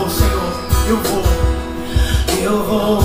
vou, 0.00 0.08
Senhor, 0.08 0.52
eu 0.88 0.96
vou, 0.96 1.22
eu 2.42 2.64
vou 2.64 3.04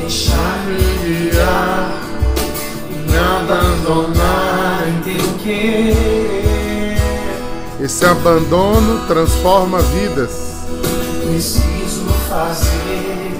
deixar-me 0.00 1.30
guiar, 1.30 1.92
me 3.08 3.16
abandonar 3.16 4.84
em 4.88 5.00
teu 5.02 5.34
querer. 5.42 6.98
Esse 7.80 8.04
abandono 8.04 9.06
transforma 9.06 9.80
vidas. 9.80 10.54
Preciso 11.26 12.04
fazer 12.28 13.32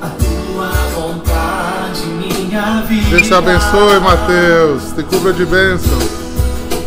a 0.00 0.08
tua 0.08 0.68
vontade, 0.94 2.04
minha 2.06 2.82
vida. 2.82 3.10
Deus 3.10 3.22
te 3.22 3.34
abençoe, 3.34 4.00
Mateus. 4.00 4.92
Te 4.94 5.02
cubra 5.04 5.32
de 5.32 5.46
bênçãos. 5.46 6.04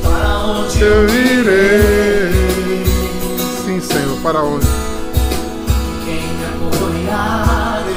Para 0.03 0.37
onde 0.39 0.81
Eu 0.81 1.09
irei. 1.09 2.18
Senhor, 3.91 4.17
para 4.21 4.41
onde? 4.43 4.65
quem 6.05 6.21
me 6.21 6.45
apoiarei? 6.67 7.93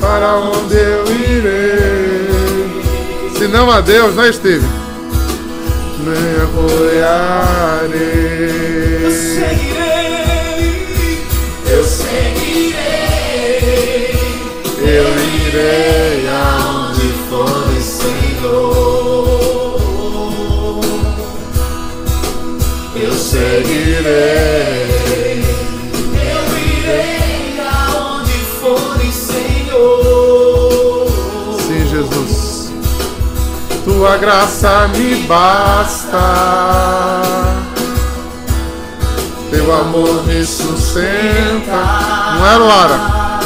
Para 0.00 0.36
onde 0.36 0.74
eu 0.74 1.04
irei? 1.06 2.28
Se 3.36 3.46
não 3.48 3.70
a 3.70 3.80
Deus, 3.80 4.14
não 4.14 4.26
esteve. 4.26 4.66
Me 6.04 6.14
Eu 6.36 6.44
apoiarei. 6.44 7.98
seguirei, 9.10 10.48
eu 11.70 11.84
seguirei. 11.84 12.78
Eu 14.80 15.08
irei 15.46 16.28
seguirei, 23.58 25.42
eu 26.14 26.42
irei 26.58 27.60
aonde 27.60 28.38
for, 28.60 29.00
Senhor. 29.12 31.06
Sim, 31.66 31.82
Jesus. 31.88 32.72
Tua 33.84 34.16
graça 34.18 34.88
me 34.88 35.16
basta. 35.22 36.22
Teu 39.50 39.74
amor 39.74 40.24
me 40.24 40.44
sustenta. 40.44 41.80
Não 42.38 42.46
é, 42.46 42.56
Lara? 42.58 43.40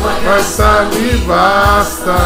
Tua 0.00 0.12
Graça 0.24 0.88
me 0.92 1.16
basta. 1.18 2.16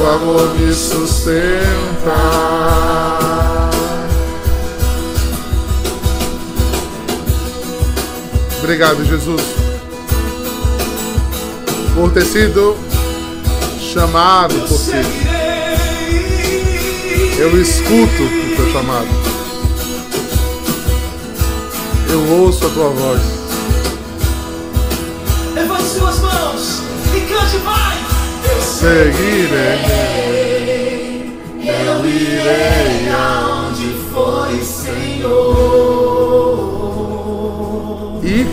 Teu 0.00 0.10
amor 0.10 0.54
me 0.54 0.72
sustenta. 0.72 1.60
Obrigado, 8.62 9.04
Jesus, 9.04 9.42
por 11.94 12.10
ter 12.12 12.24
sido 12.24 12.78
chamado 13.92 14.54
por 14.66 14.78
ti. 14.78 14.92
Eu 17.38 17.60
escuto 17.60 18.22
o 18.22 18.56
teu 18.56 18.72
chamado. 18.72 19.08
Eu 22.10 22.26
ouço 22.38 22.66
a 22.66 22.70
tua 22.70 22.88
voz. 22.88 23.20
Levante 25.52 25.84
suas 25.84 26.18
mãos 26.20 26.80
e 27.14 27.20
cante, 27.20 27.58
vai! 27.58 27.99
Seguirei. 28.80 29.76
eu 31.62 32.06
irei 32.06 33.10
aonde 33.12 33.94
for, 34.10 34.48
Senhor. 34.64 35.50
Ir 38.24 38.46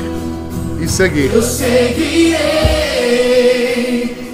e 0.83 0.87
seguir. 0.89 1.31
Eu 1.33 1.41
seguirei, 1.41 2.35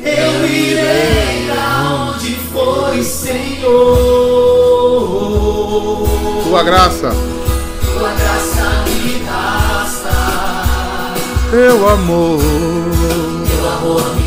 eu 0.03 0.46
irei 0.48 1.52
aonde 1.56 2.38
for, 2.52 3.03
Senhor. 3.03 3.70
Tua 6.44 6.64
graça, 6.64 7.12
Tua 7.94 8.14
graça 8.14 8.84
me 8.88 9.20
basta, 9.28 10.09
teu 11.52 11.88
amor. 11.88 12.40
teu 13.48 13.70
amor 13.70 14.16
me 14.16 14.22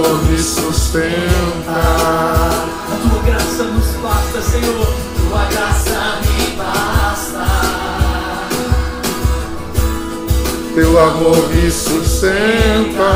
amor 0.00 0.22
me 0.24 0.38
sustenta. 0.38 1.10
A 1.68 2.96
tua 3.02 3.22
graça 3.22 3.64
nos 3.64 3.86
basta, 4.02 4.40
Senhor. 4.42 4.94
Tua 5.16 5.44
graça 5.44 6.18
me 6.22 6.56
basta. 6.56 7.46
Teu 10.74 10.98
amor 10.98 11.48
me 11.48 11.70
sustenta. 11.70 13.12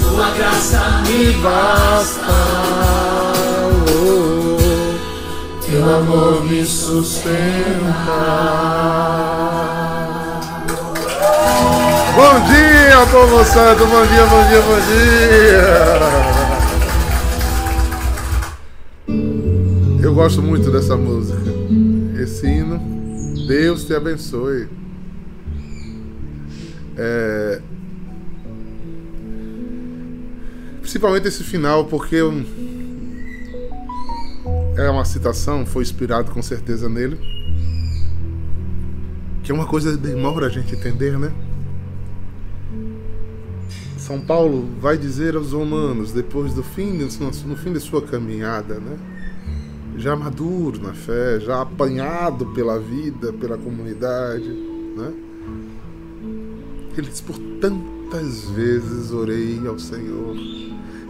Tua 0.00 0.30
graça 0.30 1.02
me 1.06 1.32
Basta. 1.34 2.34
Oh, 3.88 4.56
Teu 5.60 5.96
amor 5.96 6.44
me 6.44 6.64
sustenta. 6.64 7.94
Bom 12.16 12.40
dia, 12.46 12.73
povo 13.10 13.44
santo. 13.44 13.86
Bom 13.86 14.06
dia, 14.06 14.24
bom 14.26 14.48
dia, 14.48 14.62
bom 14.62 14.78
dia. 19.08 20.00
Eu 20.00 20.14
gosto 20.14 20.40
muito 20.40 20.70
dessa 20.70 20.96
música. 20.96 21.42
Esse 22.22 22.46
hino. 22.46 22.78
Deus 23.48 23.84
te 23.84 23.94
abençoe. 23.94 24.68
É... 26.96 27.60
Principalmente 30.80 31.26
esse 31.26 31.42
final, 31.42 31.86
porque 31.86 32.14
eu... 32.14 32.32
é 34.76 34.88
uma 34.88 35.04
citação, 35.04 35.66
foi 35.66 35.82
inspirado 35.82 36.30
com 36.30 36.40
certeza 36.40 36.88
nele. 36.88 37.18
Que 39.42 39.50
é 39.50 39.54
uma 39.54 39.66
coisa 39.66 39.96
demora 39.96 40.46
a 40.46 40.50
gente 40.50 40.74
entender, 40.74 41.18
né? 41.18 41.32
São 44.06 44.20
Paulo 44.20 44.68
vai 44.80 44.98
dizer 44.98 45.34
aos 45.34 45.52
romanos, 45.52 46.12
depois 46.12 46.52
do 46.52 46.62
fim, 46.62 46.98
de- 46.98 47.18
no 47.22 47.56
fim 47.56 47.72
de 47.72 47.80
sua 47.80 48.02
caminhada, 48.02 48.74
né? 48.74 48.98
já 49.96 50.14
maduro 50.14 50.82
na 50.82 50.92
fé, 50.92 51.40
já 51.40 51.62
apanhado 51.62 52.46
pela 52.46 52.78
vida, 52.78 53.32
pela 53.32 53.56
comunidade, 53.56 54.48
né? 54.96 55.12
Ele 56.98 57.06
diz: 57.08 57.20
Por 57.20 57.38
tantas 57.60 58.50
vezes 58.50 59.12
orei 59.12 59.60
ao 59.66 59.78
Senhor 59.78 60.36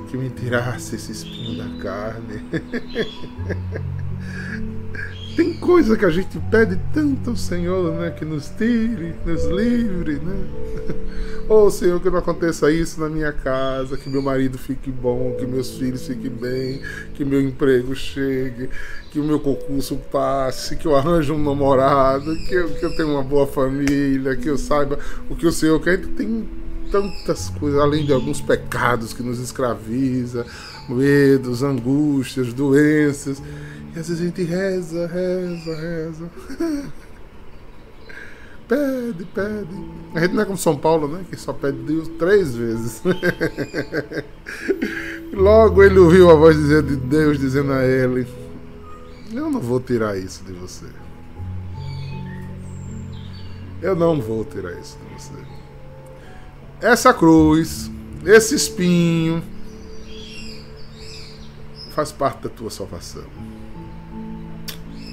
que 0.08 0.16
me 0.16 0.30
tirasse 0.30 0.96
esse 0.96 1.12
espinho 1.12 1.58
da 1.58 1.82
carne. 1.82 2.42
Tem 5.36 5.52
coisa 5.54 5.96
que 5.96 6.04
a 6.04 6.10
gente 6.10 6.38
pede 6.50 6.78
tanto 6.92 7.30
ao 7.30 7.36
Senhor, 7.36 7.92
né? 7.94 8.10
Que 8.10 8.24
nos 8.24 8.48
tire, 8.50 9.14
nos 9.26 9.44
livre, 9.46 10.14
né? 10.14 10.36
Oh 11.46 11.68
Senhor, 11.68 12.00
que 12.00 12.08
não 12.08 12.20
aconteça 12.20 12.72
isso 12.72 12.98
na 12.98 13.06
minha 13.06 13.30
casa, 13.30 13.98
que 13.98 14.08
meu 14.08 14.22
marido 14.22 14.56
fique 14.56 14.90
bom, 14.90 15.36
que 15.38 15.44
meus 15.44 15.76
filhos 15.76 16.06
fiquem 16.06 16.30
bem, 16.30 16.80
que 17.12 17.22
meu 17.22 17.38
emprego 17.38 17.94
chegue, 17.94 18.70
que 19.10 19.20
o 19.20 19.22
meu 19.22 19.38
concurso 19.38 19.96
passe, 20.10 20.74
que 20.74 20.86
eu 20.86 20.96
arranje 20.96 21.30
um 21.32 21.42
namorado, 21.42 22.34
que 22.48 22.54
eu, 22.54 22.70
que 22.70 22.82
eu 22.82 22.96
tenha 22.96 23.08
uma 23.08 23.22
boa 23.22 23.46
família, 23.46 24.34
que 24.36 24.48
eu 24.48 24.56
saiba 24.56 24.98
o 25.28 25.36
que 25.36 25.46
o 25.46 25.52
Senhor 25.52 25.78
quer. 25.80 25.98
Tem 25.98 26.48
tantas 26.90 27.50
coisas, 27.50 27.78
além 27.78 28.06
de 28.06 28.12
alguns 28.14 28.40
pecados 28.40 29.12
que 29.12 29.22
nos 29.22 29.38
escraviza, 29.38 30.46
medos, 30.88 31.62
angústias, 31.62 32.54
doenças. 32.54 33.42
E 33.94 33.98
às 33.98 34.08
vezes 34.08 34.20
a 34.20 34.24
gente 34.24 34.42
reza, 34.42 35.06
reza, 35.06 35.76
reza. 35.76 36.30
Pede, 38.66 39.26
pede. 39.26 39.84
A 40.14 40.20
gente 40.20 40.32
não 40.32 40.42
é 40.42 40.46
como 40.46 40.56
São 40.56 40.74
Paulo, 40.74 41.06
né? 41.06 41.22
Que 41.28 41.36
só 41.36 41.52
pede 41.52 41.76
Deus 41.78 42.08
três 42.18 42.54
vezes. 42.54 43.02
Logo 45.34 45.82
ele 45.82 45.98
ouviu 45.98 46.30
a 46.30 46.34
voz 46.34 46.56
de 46.56 46.96
Deus 46.96 47.38
dizendo 47.38 47.72
a 47.72 47.84
ele: 47.84 48.26
Eu 49.30 49.50
não 49.50 49.60
vou 49.60 49.80
tirar 49.80 50.16
isso 50.16 50.42
de 50.44 50.54
você. 50.54 50.86
Eu 53.82 53.94
não 53.94 54.18
vou 54.18 54.46
tirar 54.46 54.72
isso 54.72 54.98
de 54.98 55.14
você. 55.14 55.34
Essa 56.80 57.12
cruz, 57.12 57.90
esse 58.24 58.54
espinho, 58.54 59.42
faz 61.90 62.10
parte 62.10 62.44
da 62.44 62.48
tua 62.48 62.70
salvação. 62.70 63.24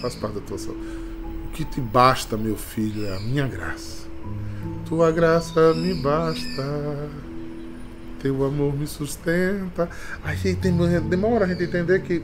Faz 0.01 0.15
parte 0.15 0.36
da 0.36 0.42
tua 0.42 0.57
saúde. 0.57 0.80
O 1.45 1.51
que 1.51 1.63
te 1.63 1.80
basta, 1.80 2.36
meu 2.36 2.56
filho, 2.56 3.06
é 3.06 3.15
a 3.15 3.19
minha 3.19 3.48
graça. 3.48 4.07
Tua 4.86 5.12
graça 5.12 5.74
me 5.74 5.94
basta. 5.94 7.09
Teu 8.19 8.44
amor 8.44 8.75
me 8.75 8.88
sustenta. 8.88 9.89
A 10.24 10.36
gente 10.36 10.69
demora 11.09 11.45
a 11.45 11.48
gente 11.48 11.63
entender 11.63 12.01
que 12.01 12.24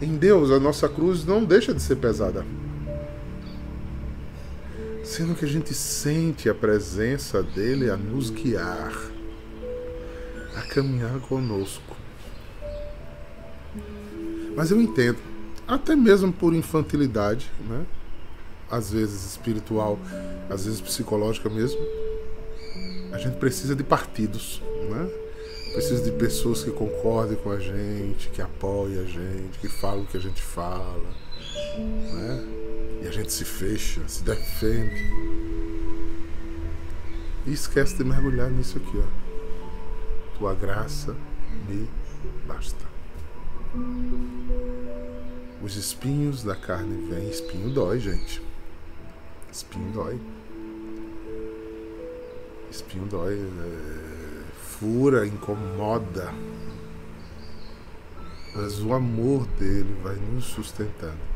em 0.00 0.16
Deus 0.16 0.50
a 0.50 0.58
nossa 0.58 0.88
cruz 0.88 1.24
não 1.24 1.44
deixa 1.44 1.72
de 1.72 1.80
ser 1.80 1.96
pesada. 1.96 2.44
Sendo 5.04 5.34
que 5.34 5.44
a 5.44 5.48
gente 5.48 5.72
sente 5.74 6.48
a 6.48 6.54
presença 6.54 7.42
dele 7.42 7.90
a 7.90 7.96
nos 7.96 8.30
guiar, 8.30 8.92
a 10.56 10.62
caminhar 10.62 11.18
conosco. 11.20 11.96
Mas 14.56 14.70
eu 14.70 14.80
entendo, 14.80 15.18
até 15.74 15.94
mesmo 15.96 16.32
por 16.32 16.54
infantilidade, 16.54 17.50
né? 17.68 17.86
às 18.72 18.90
vezes 18.90 19.26
espiritual, 19.26 19.98
às 20.48 20.64
vezes 20.64 20.80
psicológica 20.80 21.50
mesmo, 21.50 21.78
a 23.12 23.18
gente 23.18 23.36
precisa 23.36 23.76
de 23.76 23.84
partidos, 23.84 24.62
né? 24.88 25.10
Precisa 25.74 26.02
de 26.02 26.10
pessoas 26.12 26.64
que 26.64 26.70
concordem 26.70 27.36
com 27.36 27.50
a 27.50 27.58
gente, 27.58 28.30
que 28.30 28.40
apoiem 28.40 28.98
a 28.98 29.04
gente, 29.04 29.58
que 29.58 29.68
falam 29.68 30.02
o 30.02 30.06
que 30.06 30.16
a 30.16 30.20
gente 30.20 30.40
fala, 30.40 31.04
né? 31.76 32.44
E 33.02 33.08
a 33.08 33.10
gente 33.10 33.30
se 33.30 33.44
fecha, 33.44 34.00
se 34.08 34.22
defende. 34.22 35.10
E 37.46 37.52
esquece 37.52 37.96
de 37.96 38.04
mergulhar 38.04 38.50
nisso 38.50 38.78
aqui, 38.78 38.98
ó. 38.98 40.38
Tua 40.38 40.54
graça 40.54 41.14
me 41.68 41.88
basta. 42.46 42.86
Os 45.62 45.76
espinhos 45.76 46.42
da 46.42 46.56
carne 46.56 47.08
vêm. 47.08 47.28
Espinho 47.28 47.70
dói, 47.70 48.00
gente. 48.00 48.42
Espinho 49.50 49.92
dói. 49.92 50.20
Espinho 52.70 53.06
dói. 53.06 53.34
É... 53.34 54.42
Fura, 54.78 55.26
incomoda. 55.26 56.32
Mas 58.54 58.80
o 58.80 58.92
amor 58.92 59.46
dele 59.58 59.96
vai 60.02 60.16
nos 60.16 60.44
sustentando. 60.44 61.32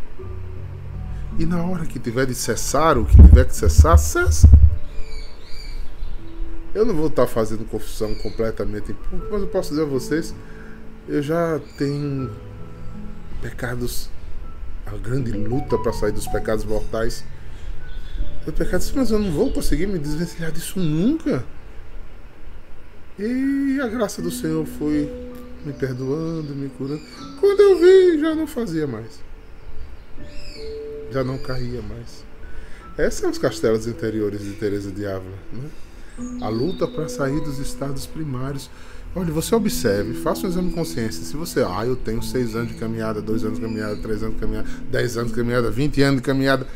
E 1.38 1.46
na 1.46 1.62
hora 1.64 1.87
que 1.87 1.99
tiver 1.99 2.26
de 2.26 2.34
cessar, 2.34 2.99
o 2.99 3.05
que 3.05 3.14
tiver 3.14 3.46
que 3.46 3.55
cessar, 3.55 3.96
cessa. 3.99 4.49
Eu 6.75 6.84
não 6.84 6.94
vou 6.94 7.06
estar 7.06 7.26
fazendo 7.26 7.64
confusão 7.64 8.14
completamente, 8.17 8.94
mas 9.31 9.40
eu 9.40 9.49
posso 9.49 9.70
dizer 9.70 9.82
a 9.82 9.87
vocês 9.87 10.34
eu 11.08 11.23
já 11.23 11.61
tenho 11.78 12.31
pecados, 13.40 14.11
a 14.87 14.97
grande 14.97 15.33
luta 15.33 15.77
para 15.79 15.93
sair 15.93 16.12
dos 16.12 16.27
pecados 16.29 16.65
mortais. 16.65 17.25
Eu 18.47 18.53
pecado, 18.53 18.85
mas 18.94 19.11
eu 19.11 19.19
não 19.19 19.33
vou 19.33 19.53
conseguir 19.53 19.87
me 19.88 19.99
desvencilhar 19.99 20.53
disso 20.53 20.79
nunca. 20.79 21.44
E 23.19 23.81
a 23.83 23.88
graça 23.88 24.23
do 24.23 24.31
Senhor 24.31 24.65
foi 24.65 25.11
me 25.65 25.73
perdoando, 25.73 26.55
me 26.55 26.69
curando. 26.69 27.03
Quando 27.41 27.61
eu 27.61 27.79
vi, 27.81 28.21
já 28.21 28.35
não 28.35 28.47
fazia 28.47 28.87
mais. 28.87 29.21
Já 31.11 31.25
não 31.25 31.38
caía 31.38 31.83
mais. 31.83 32.25
Esses 32.97 33.21
são 33.21 33.31
os 33.31 33.38
castelos 33.38 33.87
interiores 33.87 34.43
de 34.43 34.53
Teresa 34.53 34.93
de 34.93 35.06
Ávila. 35.06 35.37
Né? 35.53 35.69
A 36.43 36.49
luta 36.49 36.87
para 36.87 37.09
sair 37.09 37.41
dos 37.41 37.59
estados 37.59 38.06
primários. 38.06 38.71
Olha, 39.18 39.32
você 39.32 39.54
observe, 39.54 40.12
faça 40.12 40.46
um 40.46 40.50
exame 40.50 40.68
de 40.68 40.74
consciência. 40.74 41.24
Se 41.24 41.34
você, 41.38 41.62
ah, 41.62 41.86
eu 41.86 41.96
tenho 41.96 42.22
seis 42.22 42.54
anos 42.54 42.68
de 42.68 42.74
caminhada, 42.74 43.22
dois 43.22 43.42
anos 43.44 43.58
de 43.58 43.64
caminhada, 43.64 43.96
três 43.96 44.22
anos 44.22 44.34
de 44.34 44.40
caminhada, 44.42 44.68
dez 44.90 45.16
anos 45.16 45.30
de 45.30 45.36
caminhada, 45.38 45.70
vinte 45.70 46.02
anos 46.02 46.20
de 46.20 46.22
caminhada, 46.22 46.66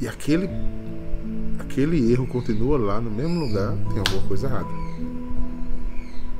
e 0.00 0.08
aquele, 0.08 0.50
aquele 1.60 2.10
erro 2.10 2.26
continua 2.26 2.76
lá 2.76 3.00
no 3.00 3.12
mesmo 3.12 3.38
lugar, 3.38 3.76
tem 3.90 3.98
alguma 3.98 4.26
coisa 4.26 4.48
errada. 4.48 4.68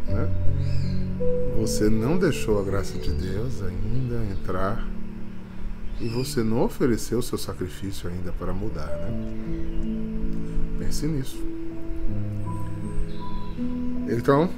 Né? 0.08 0.28
Você 1.60 1.88
não 1.88 2.18
deixou 2.18 2.58
a 2.58 2.64
graça 2.64 2.98
de 2.98 3.12
Deus 3.12 3.62
ainda 3.62 4.24
entrar 4.32 4.88
e 6.00 6.08
você 6.08 6.42
não 6.42 6.64
ofereceu 6.64 7.20
o 7.20 7.22
seu 7.22 7.38
sacrifício 7.38 8.10
ainda 8.10 8.32
para 8.32 8.52
mudar, 8.52 8.88
né? 8.88 9.10
Pense 10.80 11.06
nisso. 11.06 11.40
Então, 14.08 14.50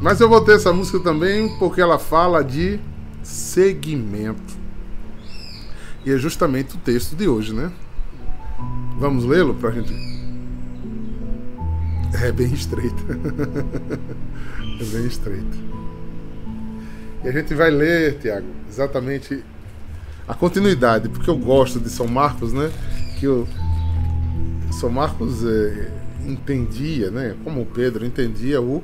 mas 0.00 0.20
eu 0.20 0.28
vou 0.28 0.40
ter 0.40 0.56
essa 0.56 0.72
música 0.72 1.00
também 1.00 1.48
porque 1.58 1.80
ela 1.80 1.98
fala 1.98 2.42
de 2.42 2.78
segmento. 3.22 4.54
E 6.04 6.12
é 6.12 6.16
justamente 6.16 6.76
o 6.76 6.78
texto 6.78 7.16
de 7.16 7.26
hoje, 7.26 7.52
né? 7.52 7.72
Vamos 8.98 9.24
lê-lo 9.24 9.54
para 9.54 9.70
a 9.70 9.72
gente. 9.72 9.92
É 12.22 12.30
bem 12.30 12.52
estreito. 12.52 13.02
é 14.80 14.84
bem 14.84 15.06
estreito. 15.06 15.58
E 17.24 17.28
a 17.28 17.32
gente 17.32 17.54
vai 17.54 17.70
ler, 17.70 18.18
Tiago, 18.18 18.46
exatamente 18.68 19.44
a 20.28 20.34
continuidade, 20.34 21.08
porque 21.08 21.28
eu 21.28 21.36
gosto 21.36 21.80
de 21.80 21.90
São 21.90 22.06
Marcos, 22.06 22.52
né? 22.52 22.70
Que 23.18 23.26
o 23.26 23.46
São 24.72 24.90
Marcos 24.90 25.44
é, 25.44 25.90
entendia, 26.24 27.10
né? 27.10 27.34
Como 27.42 27.62
o 27.62 27.66
Pedro 27.66 28.04
entendia 28.04 28.60
o 28.60 28.82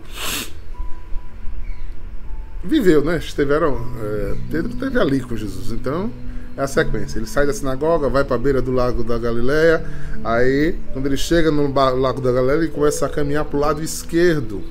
viveu, 2.63 3.03
né? 3.05 3.19
Estiveram, 3.19 3.79
é, 4.01 4.35
Pedro 4.51 4.73
esteve 4.73 4.99
ali 4.99 5.21
com 5.21 5.37
Jesus, 5.37 5.73
então 5.73 6.11
é 6.57 6.63
a 6.63 6.67
sequência. 6.67 7.19
Ele 7.19 7.27
sai 7.27 7.47
da 7.47 7.53
sinagoga, 7.53 8.09
vai 8.09 8.25
para 8.25 8.37
a 8.37 8.39
beira 8.39 8.63
do 8.63 8.71
lago 8.71 9.03
da 9.03 9.19
Galileia, 9.19 9.85
aí 10.25 10.77
quando 10.93 11.07
ele 11.07 11.17
chega 11.17 11.51
no 11.51 11.73
lago 11.73 12.21
da 12.21 12.33
Galileia, 12.33 12.59
ele 12.59 12.69
começa 12.69 13.07
a 13.07 13.09
caminhar 13.09 13.45
para 13.45 13.57
o 13.57 13.61
lado 13.61 13.83
esquerdo, 13.83 14.63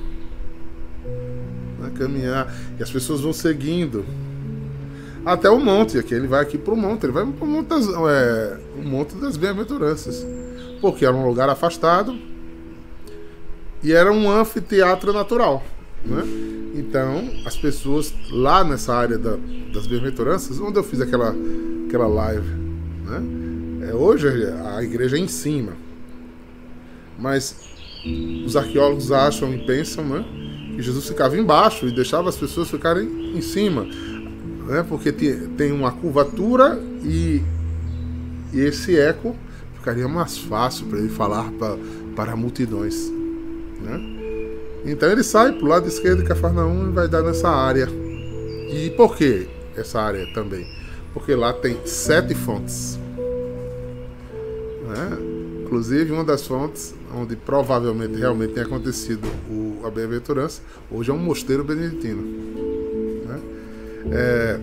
né? 1.78 1.90
caminhar 1.96 2.52
e 2.78 2.82
as 2.82 2.90
pessoas 2.90 3.20
vão 3.20 3.32
seguindo 3.32 4.04
até 5.24 5.50
o 5.50 5.58
monte. 5.58 5.98
Aqui 5.98 6.14
ele 6.14 6.26
vai 6.26 6.40
aqui 6.40 6.56
para 6.56 6.74
o 6.74 6.76
monte, 6.76 7.04
ele 7.04 7.12
vai 7.12 7.26
para 7.26 7.44
o 7.44 7.48
monte 7.48 7.68
das, 7.68 7.86
é, 7.88 8.58
o 8.76 8.82
monte 8.82 9.14
das 9.16 9.36
bem-aventuranças, 9.36 10.26
porque 10.80 11.04
era 11.04 11.14
um 11.14 11.26
lugar 11.26 11.48
afastado 11.48 12.16
e 13.82 13.92
era 13.92 14.12
um 14.12 14.30
anfiteatro 14.30 15.12
natural, 15.12 15.62
né? 16.04 16.22
Então, 16.74 17.30
as 17.44 17.56
pessoas 17.56 18.14
lá 18.30 18.64
nessa 18.64 18.94
área 18.94 19.18
da, 19.18 19.36
das 19.72 19.86
bem-aventuranças, 19.86 20.58
onde 20.58 20.78
eu 20.78 20.84
fiz 20.84 21.00
aquela, 21.00 21.34
aquela 21.86 22.06
live, 22.06 22.48
né? 23.04 23.88
É, 23.88 23.94
hoje 23.94 24.28
a 24.28 24.82
igreja 24.82 25.16
é 25.16 25.20
em 25.20 25.28
cima. 25.28 25.72
Mas 27.18 27.72
os 28.46 28.56
arqueólogos 28.56 29.10
acham 29.10 29.52
e 29.52 29.58
pensam 29.66 30.04
né, 30.04 30.24
que 30.74 30.82
Jesus 30.82 31.06
ficava 31.06 31.36
embaixo 31.36 31.86
e 31.86 31.92
deixava 31.92 32.28
as 32.28 32.36
pessoas 32.36 32.70
ficarem 32.70 33.36
em 33.36 33.40
cima. 33.40 33.84
Né, 33.84 34.84
porque 34.88 35.12
tem 35.12 35.72
uma 35.72 35.90
curvatura 35.90 36.80
e, 37.04 37.42
e 38.52 38.60
esse 38.60 38.96
eco 38.98 39.36
ficaria 39.74 40.06
mais 40.06 40.38
fácil 40.38 40.86
para 40.86 40.98
ele 40.98 41.08
falar 41.08 41.50
pra, 41.52 41.76
para 42.14 42.36
multidões. 42.36 43.10
Né? 43.80 44.21
Então 44.84 45.10
ele 45.10 45.22
sai 45.22 45.52
pro 45.52 45.66
lado 45.66 45.86
esquerdo 45.86 46.22
de 46.22 46.28
Cafarnaum 46.28 46.88
e 46.88 46.92
vai 46.92 47.08
dar 47.08 47.22
nessa 47.22 47.48
área. 47.48 47.88
E 48.72 48.90
por 48.96 49.16
que 49.16 49.46
essa 49.76 50.00
área 50.00 50.26
também? 50.34 50.66
Porque 51.14 51.34
lá 51.34 51.52
tem 51.52 51.78
sete 51.84 52.34
fontes. 52.34 52.98
Né? 54.88 55.18
Inclusive 55.64 56.12
uma 56.12 56.24
das 56.24 56.46
fontes 56.46 56.94
onde 57.14 57.36
provavelmente 57.36 58.16
realmente 58.16 58.54
tem 58.54 58.62
acontecido 58.62 59.28
o, 59.48 59.86
a 59.86 59.90
bem-aventurança, 59.90 60.62
hoje 60.90 61.10
é 61.10 61.14
um 61.14 61.18
mosteiro 61.18 61.62
beneditino. 61.62 62.22
Né? 63.26 63.40
É, 64.10 64.60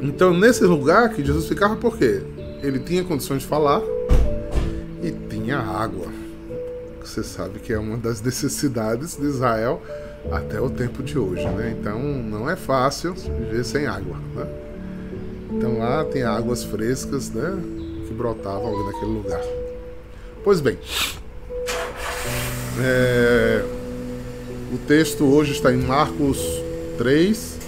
então 0.00 0.32
nesse 0.32 0.64
lugar 0.64 1.08
que 1.10 1.24
Jesus 1.24 1.48
ficava, 1.48 1.74
por 1.76 1.96
quê? 1.96 2.22
Ele 2.62 2.78
tinha 2.78 3.02
condições 3.02 3.42
de 3.42 3.48
falar 3.48 3.82
e 5.02 5.10
tinha 5.28 5.58
água 5.58 6.21
você 7.08 7.22
sabe 7.22 7.58
que 7.58 7.72
é 7.72 7.78
uma 7.78 7.96
das 7.96 8.20
necessidades 8.22 9.16
de 9.16 9.26
Israel 9.26 9.82
até 10.30 10.60
o 10.60 10.70
tempo 10.70 11.02
de 11.02 11.18
hoje, 11.18 11.46
né? 11.48 11.76
Então 11.78 11.98
não 12.00 12.48
é 12.48 12.56
fácil 12.56 13.14
viver 13.14 13.64
sem 13.64 13.86
água, 13.86 14.16
né? 14.34 14.46
Então 15.50 15.78
lá 15.78 16.04
tem 16.04 16.22
águas 16.22 16.64
frescas, 16.64 17.30
né? 17.30 17.58
Que 18.06 18.14
brotavam 18.14 18.68
ali 18.68 18.86
naquele 18.86 19.12
lugar. 19.12 19.40
Pois 20.44 20.60
bem, 20.60 20.78
é, 22.80 23.64
o 24.72 24.78
texto 24.86 25.24
hoje 25.24 25.52
está 25.52 25.72
em 25.72 25.76
Marcos 25.76 26.38
3, 26.98 27.58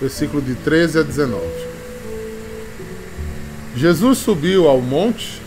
versículo 0.00 0.40
de 0.40 0.54
13 0.54 1.00
a 1.00 1.02
19. 1.02 1.40
Jesus 3.76 4.18
subiu 4.18 4.68
ao 4.68 4.80
monte 4.80 5.42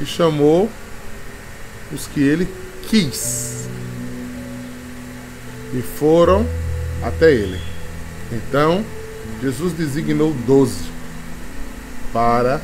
e 0.00 0.06
chamou 0.06 0.68
os 1.92 2.06
que 2.06 2.22
ele 2.22 2.48
quis. 2.90 3.68
E 5.72 5.80
foram 5.80 6.44
até 7.02 7.32
ele. 7.32 7.60
Então, 8.32 8.84
Jesus 9.40 9.72
designou 9.72 10.34
doze 10.46 10.90
para 12.12 12.60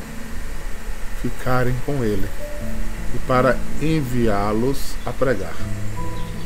ficarem 1.21 1.73
com 1.85 2.03
ele 2.03 2.27
e 3.15 3.19
para 3.19 3.57
enviá-los 3.81 4.95
a 5.05 5.13
pregar, 5.13 5.55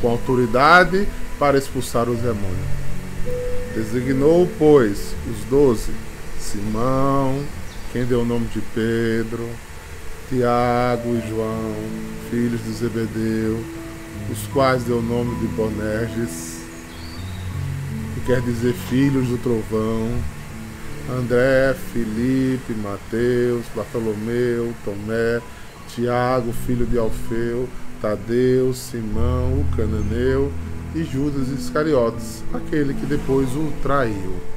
com 0.00 0.08
autoridade 0.08 1.06
para 1.38 1.58
expulsar 1.58 2.08
os 2.08 2.18
demônios. 2.18 2.82
Designou, 3.74 4.48
pois, 4.58 5.14
os 5.28 5.44
doze: 5.50 5.90
Simão, 6.40 7.42
quem 7.92 8.04
deu 8.04 8.20
o 8.20 8.24
nome 8.24 8.46
de 8.46 8.60
Pedro, 8.74 9.48
Tiago 10.28 11.08
e 11.14 11.28
João, 11.28 11.74
filhos 12.30 12.62
de 12.64 12.72
Zebedeu, 12.72 13.62
os 14.30 14.46
quais 14.52 14.84
deu 14.84 14.98
o 14.98 15.02
nome 15.02 15.34
de 15.40 15.46
Bonerges, 15.48 16.62
que 18.14 18.20
quer 18.26 18.40
dizer 18.40 18.72
filhos 18.88 19.28
do 19.28 19.38
trovão, 19.38 20.08
André, 21.10 21.74
Felipe, 21.92 22.72
Mateus, 22.74 23.64
Bartolomeu, 23.74 24.72
Tomé, 24.84 25.40
Tiago, 25.88 26.52
filho 26.66 26.86
de 26.86 26.98
Alfeu, 26.98 27.68
Tadeu, 28.00 28.72
Simão, 28.72 29.60
o 29.60 29.76
cananeu 29.76 30.52
e 30.94 31.04
Judas 31.04 31.48
Iscariotes, 31.48 32.42
aquele 32.54 32.94
que 32.94 33.06
depois 33.06 33.48
o 33.56 33.72
traiu. 33.82 34.51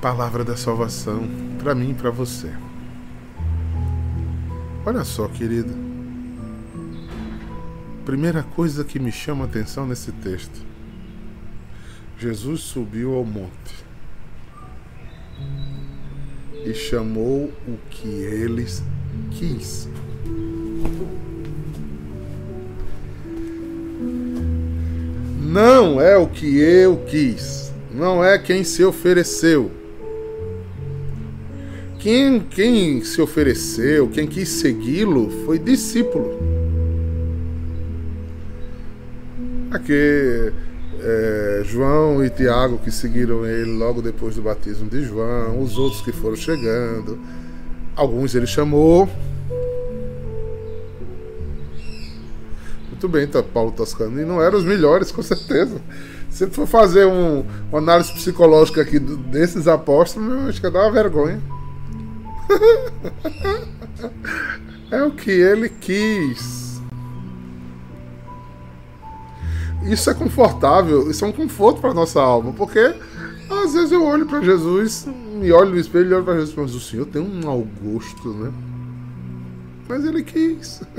Palavra 0.00 0.44
da 0.44 0.56
salvação 0.56 1.26
para 1.58 1.74
mim 1.74 1.90
e 1.90 1.94
para 1.94 2.10
você. 2.10 2.52
Olha 4.84 5.02
só, 5.04 5.26
querido. 5.26 5.74
Primeira 8.04 8.42
coisa 8.42 8.84
que 8.84 9.00
me 9.00 9.10
chama 9.10 9.44
a 9.44 9.48
atenção 9.48 9.86
nesse 9.86 10.12
texto. 10.12 10.64
Jesus 12.18 12.60
subiu 12.60 13.14
ao 13.14 13.24
monte 13.24 13.84
e 16.64 16.72
chamou 16.72 17.52
o 17.66 17.78
que 17.90 18.08
eles 18.08 18.82
quis. 19.32 19.88
Não 25.40 26.00
é 26.00 26.16
o 26.16 26.28
que 26.28 26.58
eu 26.58 26.98
quis, 27.06 27.72
não 27.90 28.22
é 28.22 28.38
quem 28.38 28.62
se 28.62 28.84
ofereceu. 28.84 29.85
Quem, 32.06 32.38
quem 32.38 33.02
se 33.02 33.20
ofereceu, 33.20 34.06
quem 34.08 34.28
quis 34.28 34.48
segui-lo, 34.48 35.28
foi 35.44 35.58
discípulo. 35.58 36.38
Aqui 39.72 40.52
é, 41.00 41.62
João 41.64 42.24
e 42.24 42.30
Tiago 42.30 42.78
que 42.78 42.92
seguiram 42.92 43.44
ele 43.44 43.72
logo 43.72 44.00
depois 44.00 44.36
do 44.36 44.42
batismo 44.42 44.88
de 44.88 45.02
João, 45.02 45.60
os 45.60 45.76
outros 45.78 46.00
que 46.00 46.12
foram 46.12 46.36
chegando, 46.36 47.18
alguns 47.96 48.36
ele 48.36 48.46
chamou. 48.46 49.08
Muito 52.88 53.08
bem, 53.08 53.26
tá, 53.26 53.42
Paulo 53.42 53.72
Toscano, 53.72 54.22
e 54.22 54.24
não 54.24 54.40
eram 54.40 54.58
os 54.58 54.64
melhores, 54.64 55.10
com 55.10 55.24
certeza. 55.24 55.80
Se 56.30 56.46
for 56.46 56.68
fazer 56.68 57.04
um, 57.04 57.44
uma 57.68 57.78
análise 57.78 58.12
psicológica 58.12 58.80
aqui 58.80 59.00
desses 59.00 59.66
apóstolos, 59.66 60.50
acho 60.50 60.60
que 60.60 60.70
dá 60.70 60.82
uma 60.82 60.92
vergonha. 60.92 61.55
É 64.90 65.02
o 65.02 65.10
que 65.10 65.30
ele 65.30 65.68
quis. 65.68 66.56
isso 69.90 70.10
é 70.10 70.14
confortável, 70.14 71.10
isso 71.10 71.24
é 71.24 71.28
um 71.28 71.32
conforto 71.32 71.80
para 71.80 71.94
nossa 71.94 72.20
alma, 72.20 72.52
porque 72.52 72.94
às 73.50 73.72
vezes 73.72 73.92
eu 73.92 74.04
olho 74.04 74.26
para 74.26 74.40
Jesus, 74.42 75.06
me 75.34 75.52
olho 75.52 75.70
no 75.70 75.78
espelho 75.78 76.10
e 76.10 76.14
olho 76.14 76.24
para 76.24 76.34
Jesus, 76.34 76.54
mas 76.56 76.74
o 76.74 76.80
Senhor 76.80 77.06
tem 77.06 77.22
um 77.22 77.40
mau 77.44 77.66
gosto, 77.82 78.28
né? 78.34 78.52
Mas 79.88 80.04
ele 80.04 80.22
quis. 80.22 80.82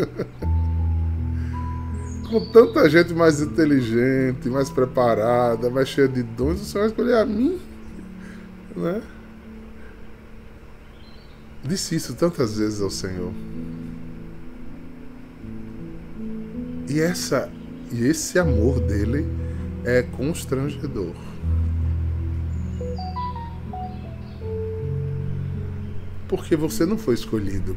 Com 2.29 2.41
tanta 2.51 2.89
gente 2.89 3.13
mais 3.13 3.39
inteligente, 3.41 4.49
mais 4.49 4.69
preparada, 4.69 5.69
mais 5.69 5.87
cheia 5.87 6.09
de 6.09 6.23
dons, 6.23 6.61
o 6.61 6.65
Senhor 6.65 6.83
vai 6.83 6.89
escolher 6.89 7.17
a 7.17 7.25
mim, 7.25 7.57
né? 8.75 9.01
Disse 11.67 11.95
isso 11.95 12.15
tantas 12.15 12.57
vezes 12.57 12.81
ao 12.81 12.89
Senhor. 12.89 13.33
E 16.89 16.99
essa 17.01 17.49
e 17.91 18.05
esse 18.05 18.39
amor 18.39 18.79
dele 18.79 19.25
é 19.83 20.01
constrangedor. 20.01 21.13
Porque 26.27 26.55
você 26.55 26.85
não 26.85 26.97
foi 26.97 27.15
escolhido. 27.15 27.75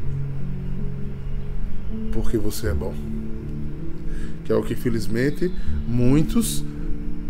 Porque 2.12 2.36
você 2.36 2.68
é 2.68 2.74
bom. 2.74 2.94
Que 4.44 4.52
é 4.52 4.54
o 4.56 4.62
que, 4.62 4.74
infelizmente, 4.74 5.52
muitos 5.86 6.64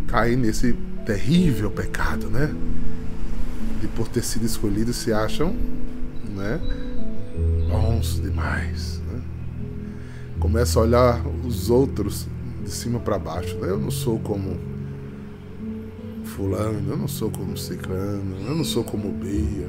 caem 0.07 0.37
nesse 0.37 0.75
terrível 1.05 1.71
pecado, 1.71 2.29
né? 2.31 2.55
De 3.81 3.88
por 3.88 4.09
ter 4.09 4.25
sido 4.25 4.47
escolhidos 4.47 4.97
se 4.97 5.12
acham, 5.12 5.55
né? 6.30 6.60
Bons 7.68 8.20
demais. 8.20 9.00
Né? 9.06 9.20
Começa 10.38 10.78
a 10.78 10.82
olhar 10.82 11.26
os 11.44 11.70
outros 11.70 12.26
de 12.62 12.70
cima 12.70 12.99
para 13.00 13.18
baixo. 13.18 13.56
Né? 13.58 13.70
Eu 13.70 13.78
não 13.78 13.90
sou 13.90 14.18
como 14.18 14.58
fulano, 16.25 16.90
eu 16.90 16.96
não 16.96 17.08
sou 17.08 17.30
como 17.30 17.56
ciclano, 17.56 18.37
eu 18.46 18.54
não 18.54 18.64
sou 18.64 18.82
como 18.82 19.12
Bia, 19.12 19.68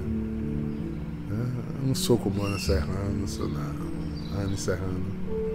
né? 1.30 1.52
eu 1.82 1.88
não 1.88 1.96
sou 1.96 2.18
como 2.18 2.44
Ana 2.44 2.60
Serrano, 2.60 3.20
não 3.20 3.28
sou 3.28 3.50
não, 3.50 4.40
Ana 4.40 4.56
Serrano, 4.56 5.06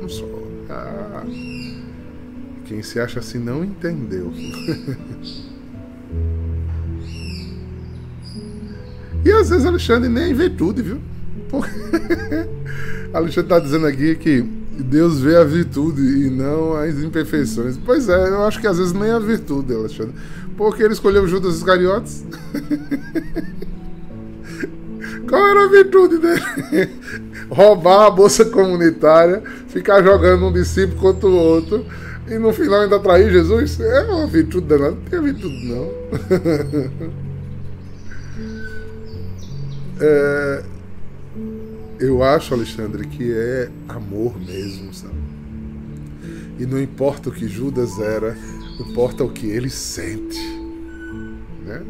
não 0.02 0.08
sou. 0.08 0.46
Ah, 0.68 1.24
quem 2.66 2.82
se 2.82 2.98
acha 2.98 3.20
assim 3.20 3.38
não 3.38 3.64
entendeu. 3.64 4.32
e 9.26 9.32
às 9.32 9.50
vezes 9.50 9.66
Alexandre 9.66 10.08
nem 10.08 10.32
vê 10.32 10.48
tudo, 10.48 10.80
viu? 10.82 10.98
Porque 11.50 11.68
Alexandre 13.12 13.52
está 13.52 13.58
dizendo 13.58 13.86
aqui 13.86 14.14
que 14.14 14.40
Deus 14.78 15.20
vê 15.20 15.36
a 15.36 15.42
virtude 15.42 16.00
e 16.00 16.30
não 16.30 16.74
as 16.74 16.96
imperfeições. 17.02 17.76
Pois 17.76 18.08
é, 18.08 18.28
eu 18.28 18.44
acho 18.44 18.60
que 18.60 18.68
às 18.68 18.78
vezes 18.78 18.92
nem 18.92 19.10
a 19.10 19.18
virtude, 19.18 19.74
Alexandre. 19.74 20.14
Porque 20.56 20.80
ele 20.80 20.92
escolheu 20.92 21.26
Judas 21.26 21.56
Iscariotes. 21.56 22.24
Qual 25.28 25.44
era 25.48 25.64
a 25.64 25.68
virtude 25.68 26.18
dele? 26.18 26.40
Roubar 27.50 28.06
a 28.06 28.10
bolsa 28.10 28.44
comunitária, 28.44 29.42
ficar 29.66 30.04
jogando 30.04 30.46
um 30.46 30.52
discípulo 30.52 31.00
contra 31.00 31.28
o 31.28 31.34
outro 31.34 31.84
e 32.28 32.38
no 32.38 32.52
final 32.52 32.82
ainda 32.82 33.00
trair 33.00 33.32
Jesus? 33.32 33.80
É 33.80 34.02
uma 34.02 34.28
virtude 34.28 34.68
danada. 34.68 34.92
Não 34.92 35.02
tem 35.02 35.20
virtude, 35.20 35.66
não. 35.66 37.25
É, 40.00 40.64
eu 41.98 42.22
acho, 42.22 42.54
Alexandre, 42.54 43.06
que 43.06 43.32
é 43.32 43.70
amor 43.88 44.38
mesmo, 44.38 44.92
sabe? 44.92 45.14
E 46.58 46.66
não 46.66 46.80
importa 46.80 47.28
o 47.28 47.32
que 47.32 47.48
Judas 47.48 47.98
era, 47.98 48.36
importa 48.80 49.24
o 49.24 49.30
que 49.30 49.46
ele 49.46 49.70
sente, 49.70 50.40
né? 51.64 51.82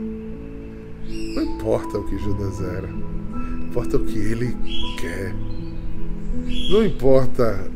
Não 1.34 1.42
importa 1.42 1.98
o 1.98 2.04
que 2.08 2.18
Judas 2.18 2.60
era, 2.60 2.88
importa 3.68 3.96
o 3.96 4.04
que 4.04 4.18
ele 4.18 4.56
quer. 5.00 5.34
Não 6.70 6.84
importa 6.84 7.70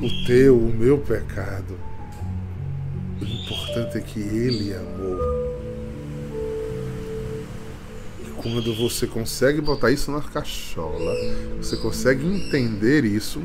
o 0.00 0.26
teu, 0.26 0.56
o 0.56 0.72
meu 0.74 0.98
pecado. 0.98 1.74
O 3.20 3.24
importante 3.24 3.98
é 3.98 4.00
que 4.00 4.20
ele 4.20 4.74
amou 4.74 5.53
quando 8.44 8.74
você 8.74 9.06
consegue 9.06 9.58
botar 9.58 9.90
isso 9.90 10.12
na 10.12 10.20
cachola, 10.20 11.14
você 11.56 11.78
consegue 11.78 12.26
entender 12.26 13.02
isso, 13.02 13.42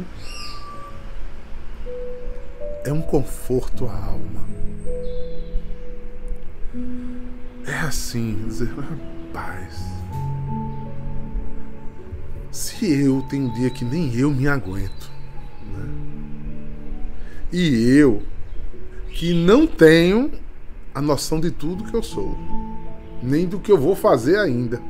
é 2.84 2.91
um 2.91 3.01
conforto 3.01 3.88
à 3.88 3.96
alma. 3.96 4.46
É 7.65 7.75
assim, 7.75 8.44
dizer, 8.46 8.68
rapaz, 8.75 9.79
se 12.51 12.91
eu 13.01 13.22
tenho 13.29 13.46
um 13.46 13.53
dia 13.53 13.70
que 13.70 13.86
nem 13.86 14.13
eu 14.13 14.29
me 14.29 14.50
aguento, 14.50 15.10
né? 15.77 15.89
e 17.53 17.96
eu 17.96 18.22
que 19.12 19.34
não 19.34 19.65
tenho 19.65 20.29
a 20.94 21.01
noção 21.01 21.39
de 21.39 21.51
tudo 21.51 21.86
que 21.86 21.96
eu 21.96 22.03
sou 22.03 22.38
nem 23.22 23.46
do 23.46 23.60
que 23.60 23.72
eu 23.72 23.77
vou 23.77 23.96
fazer 23.96 24.38
ainda. 24.38 24.82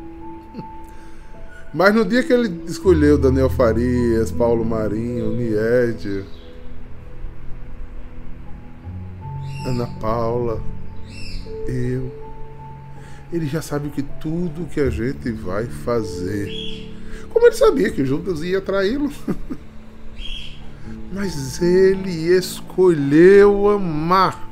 Mas 1.74 1.94
no 1.94 2.04
dia 2.04 2.24
que 2.24 2.34
ele 2.34 2.64
escolheu 2.66 3.18
Daniel 3.18 3.50
Farias, 3.50 4.32
Paulo 4.32 4.66
Marinho, 4.66 5.36
Nied, 5.36 6.26
Ana 9.68 9.86
Paula, 10.00 10.64
eu. 11.68 12.12
Ele 13.32 13.46
já 13.46 13.62
sabe 13.62 13.90
que 13.90 14.02
tudo 14.02 14.66
que 14.66 14.80
a 14.80 14.90
gente 14.90 15.32
vai 15.32 15.68
fazer. 15.68 16.50
Como 17.30 17.46
ele 17.46 17.56
sabia 17.56 17.92
que 17.92 18.04
Judas 18.04 18.42
ia 18.42 18.60
traí-lo. 18.60 19.12
Mas 21.14 21.62
ele 21.62 22.36
escolheu 22.36 23.70
amar. 23.70 24.50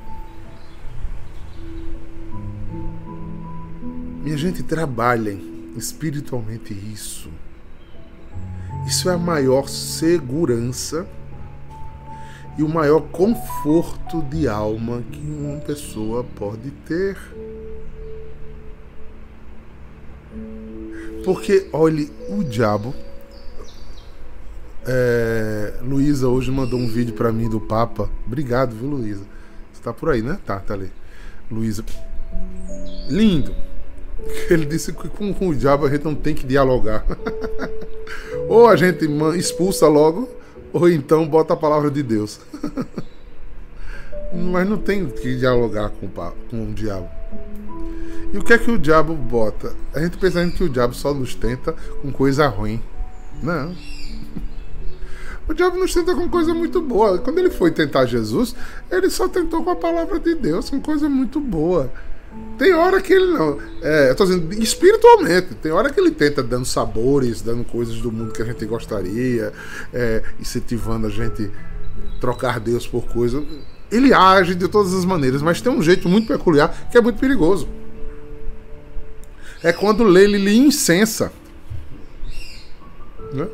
Minha 4.24 4.38
gente, 4.38 4.62
trabalhem 4.62 5.57
espiritualmente 5.78 6.74
isso. 6.74 7.30
Isso 8.86 9.10
é 9.10 9.14
a 9.14 9.18
maior 9.18 9.68
segurança 9.68 11.06
e 12.58 12.64
o 12.64 12.70
maior 12.70 13.02
conforto 13.02 14.22
de 14.24 14.48
alma 14.48 15.04
que 15.12 15.20
uma 15.20 15.60
pessoa 15.60 16.24
pode 16.24 16.72
ter. 16.88 17.18
Porque, 21.24 21.68
olhe, 21.74 22.12
o 22.30 22.44
diabo. 22.44 22.96
É, 24.86 25.74
Luísa 25.82 26.30
hoje 26.30 26.50
mandou 26.50 26.80
um 26.80 26.88
vídeo 26.88 27.14
para 27.14 27.32
mim 27.32 27.50
do 27.50 27.60
Papa. 27.60 28.10
Obrigado, 28.26 28.74
viu, 28.74 28.88
Luísa? 28.88 29.26
Você 29.74 29.84
tá 29.84 29.94
por 29.94 30.10
aí, 30.10 30.22
né? 30.22 30.40
Tá, 30.46 30.60
tá 30.60 30.74
ali. 30.74 30.90
Luísa. 31.52 31.84
Lindo. 33.10 33.54
Ele 34.50 34.66
disse 34.66 34.94
que 34.94 35.08
com, 35.10 35.32
o 35.48 35.56
diabo 35.56 35.86
a 35.86 35.90
gente 35.90 36.04
não 36.04 36.16
tem 36.16 36.34
que 36.34 36.46
dialogar. 36.46 37.06
ou 38.48 38.68
a 38.68 38.76
gente 38.76 39.06
expulsa 39.38 39.88
logo, 39.88 40.30
ou 40.74 40.90
então 40.90 41.28
bota 41.28 41.54
a 41.54 41.58
palavra 41.58 41.90
de 41.90 42.04
Deus. 42.04 42.40
Mas 44.34 44.68
não 44.68 44.78
tem 44.78 45.06
que 45.08 45.38
dialogar 45.38 45.90
com, 45.90 46.08
com 46.08 46.64
o 46.64 46.74
diabo. 46.74 47.10
E 48.34 48.38
o 48.38 48.44
que 48.44 48.54
é 48.54 48.58
que 48.58 48.70
o 48.70 48.78
diabo 48.78 49.14
bota? 49.14 49.74
A 49.94 50.02
gente 50.02 50.18
pensando 50.18 50.52
que 50.52 50.64
o 50.64 50.70
diabo 50.70 50.94
só 50.94 51.14
nos 51.14 51.34
tenta 51.34 51.74
com 52.02 52.12
coisa 52.12 52.48
ruim. 52.48 52.82
Não. 53.42 53.74
O 55.48 55.54
diabo 55.54 55.78
nos 55.78 55.94
tenta 55.94 56.14
com 56.14 56.28
coisa 56.28 56.54
muito 56.54 56.82
boa. 56.82 57.20
Quando 57.20 57.40
ele 57.40 57.50
foi 57.50 57.72
tentar 57.72 58.06
Jesus, 58.06 58.54
ele 58.92 59.10
só 59.10 59.30
tentou 59.30 59.64
com 59.64 59.70
a 59.70 59.76
palavra 59.76 60.20
de 60.20 60.36
Deus, 60.36 60.70
com 60.70 60.82
coisa 60.82 61.08
muito 61.08 61.40
boa. 61.40 61.90
Tem 62.58 62.74
hora 62.74 63.00
que 63.02 63.14
ele 63.14 63.34
não. 63.34 63.60
É, 63.82 64.10
eu 64.10 64.16
tô 64.16 64.26
dizendo, 64.26 64.52
espiritualmente, 64.54 65.54
tem 65.56 65.72
hora 65.72 65.92
que 65.92 66.00
ele 66.00 66.12
tenta 66.12 66.42
dando 66.42 66.66
sabores, 66.66 67.42
dando 67.42 67.64
coisas 67.64 67.98
do 68.02 68.12
mundo 68.12 68.34
que 68.34 68.42
a 68.42 68.46
gente 68.46 68.66
gostaria, 68.66 69.54
é, 69.94 70.24
incentivando 70.40 71.06
a 71.06 71.10
gente 71.10 71.52
trocar 72.20 72.60
Deus 72.60 72.88
por 72.88 73.06
coisa. 73.06 73.44
Ele 73.92 74.14
age 74.14 74.56
de 74.56 74.68
todas 74.68 74.94
as 74.94 75.06
maneiras, 75.06 75.42
mas 75.42 75.62
tem 75.62 75.72
um 75.72 75.82
jeito 75.82 76.10
muito 76.10 76.28
peculiar 76.28 76.90
que 76.92 76.98
é 76.98 77.02
muito 77.02 77.20
perigoso. 77.20 77.68
É 79.64 79.72
quando 79.72 80.18
ele 80.18 80.38
lhe 80.38 80.58
incensa. 80.58 81.32
Né? 83.34 83.48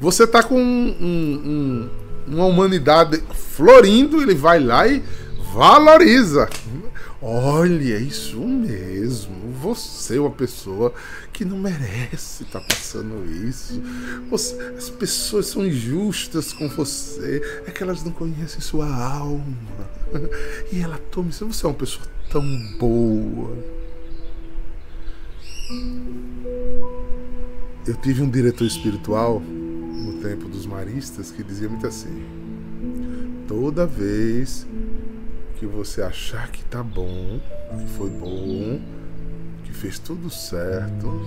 Você 0.00 0.26
tá 0.26 0.42
com 0.42 0.60
um, 0.60 0.96
um, 1.00 1.90
uma 2.26 2.46
humanidade 2.46 3.22
florindo, 3.34 4.22
ele 4.22 4.34
vai 4.34 4.60
lá 4.60 4.86
e 4.86 5.02
valoriza. 5.52 6.48
Olha, 7.20 7.96
é 7.96 8.00
isso 8.00 8.38
mesmo. 8.38 9.50
Você 9.60 10.16
é 10.16 10.20
uma 10.20 10.30
pessoa 10.30 10.94
que 11.32 11.44
não 11.44 11.58
merece 11.58 12.44
estar 12.44 12.60
tá 12.60 12.66
passando 12.68 13.24
isso. 13.44 13.82
Você, 14.30 14.56
as 14.76 14.88
pessoas 14.88 15.46
são 15.46 15.66
injustas 15.66 16.52
com 16.52 16.68
você. 16.68 17.42
É 17.66 17.72
que 17.72 17.82
elas 17.82 18.04
não 18.04 18.12
conhecem 18.12 18.60
sua 18.60 18.86
alma. 18.86 19.44
E 20.72 20.80
ela 20.80 20.98
toma 21.10 21.30
isso. 21.30 21.44
Você 21.46 21.66
é 21.66 21.68
uma 21.68 21.74
pessoa 21.74 22.06
tão 22.30 22.44
boa. 22.78 23.56
Eu 27.84 27.96
tive 27.96 28.22
um 28.22 28.30
diretor 28.30 28.64
espiritual 28.66 29.40
no 29.40 30.22
tempo 30.22 30.48
dos 30.48 30.66
maristas 30.66 31.32
que 31.32 31.42
dizia 31.42 31.68
muito 31.68 31.86
assim: 31.86 32.22
toda 33.48 33.84
vez 33.86 34.66
que 35.58 35.66
você 35.66 36.00
achar 36.02 36.50
que 36.52 36.64
tá 36.64 36.84
bom, 36.84 37.40
que 37.80 37.86
foi 37.96 38.08
bom, 38.08 38.80
que 39.64 39.72
fez 39.72 39.98
tudo 39.98 40.30
certo, 40.30 41.20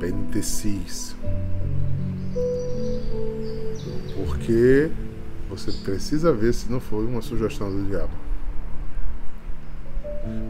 penitecies. 0.00 1.14
Porque 4.16 4.90
você 5.50 5.70
precisa 5.70 6.32
ver 6.32 6.54
se 6.54 6.72
não 6.72 6.80
foi 6.80 7.04
uma 7.04 7.20
sugestão 7.20 7.70
do 7.70 7.86
diabo. 7.86 8.14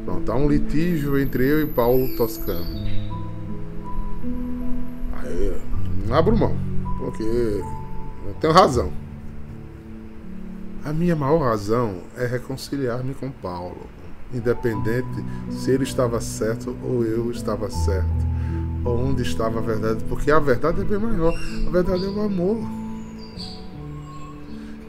Pronto, 0.05 0.31
há 0.31 0.37
um 0.37 0.49
litígio 0.49 1.19
entre 1.19 1.45
eu 1.45 1.63
e 1.63 1.67
Paulo 1.67 2.17
Toscano. 2.17 2.65
Aí, 5.17 5.61
não 6.07 6.15
abro 6.15 6.37
mão, 6.37 6.57
porque 6.99 7.25
eu 7.25 8.35
tenho 8.41 8.53
razão. 8.53 9.02
A 10.85 10.93
minha 10.93 11.15
maior 11.15 11.39
razão 11.39 11.99
é 12.17 12.27
reconciliar-me 12.27 13.15
com 13.15 13.31
Paulo, 13.31 13.87
independente 14.35 15.25
se 15.51 15.71
ele 15.71 15.85
estava 15.85 16.21
certo 16.21 16.77
ou 16.83 17.05
eu 17.05 17.31
estava 17.31 17.71
certo, 17.71 18.27
ou 18.85 18.99
onde 18.99 19.23
estava 19.23 19.61
a 19.61 19.63
verdade, 19.63 20.03
porque 20.09 20.31
a 20.31 20.41
verdade 20.41 20.81
é 20.81 20.85
bem 20.85 20.99
maior, 20.99 21.33
a 21.67 21.71
verdade 21.71 22.05
é 22.05 22.09
o 22.09 22.21
amor. 22.21 22.59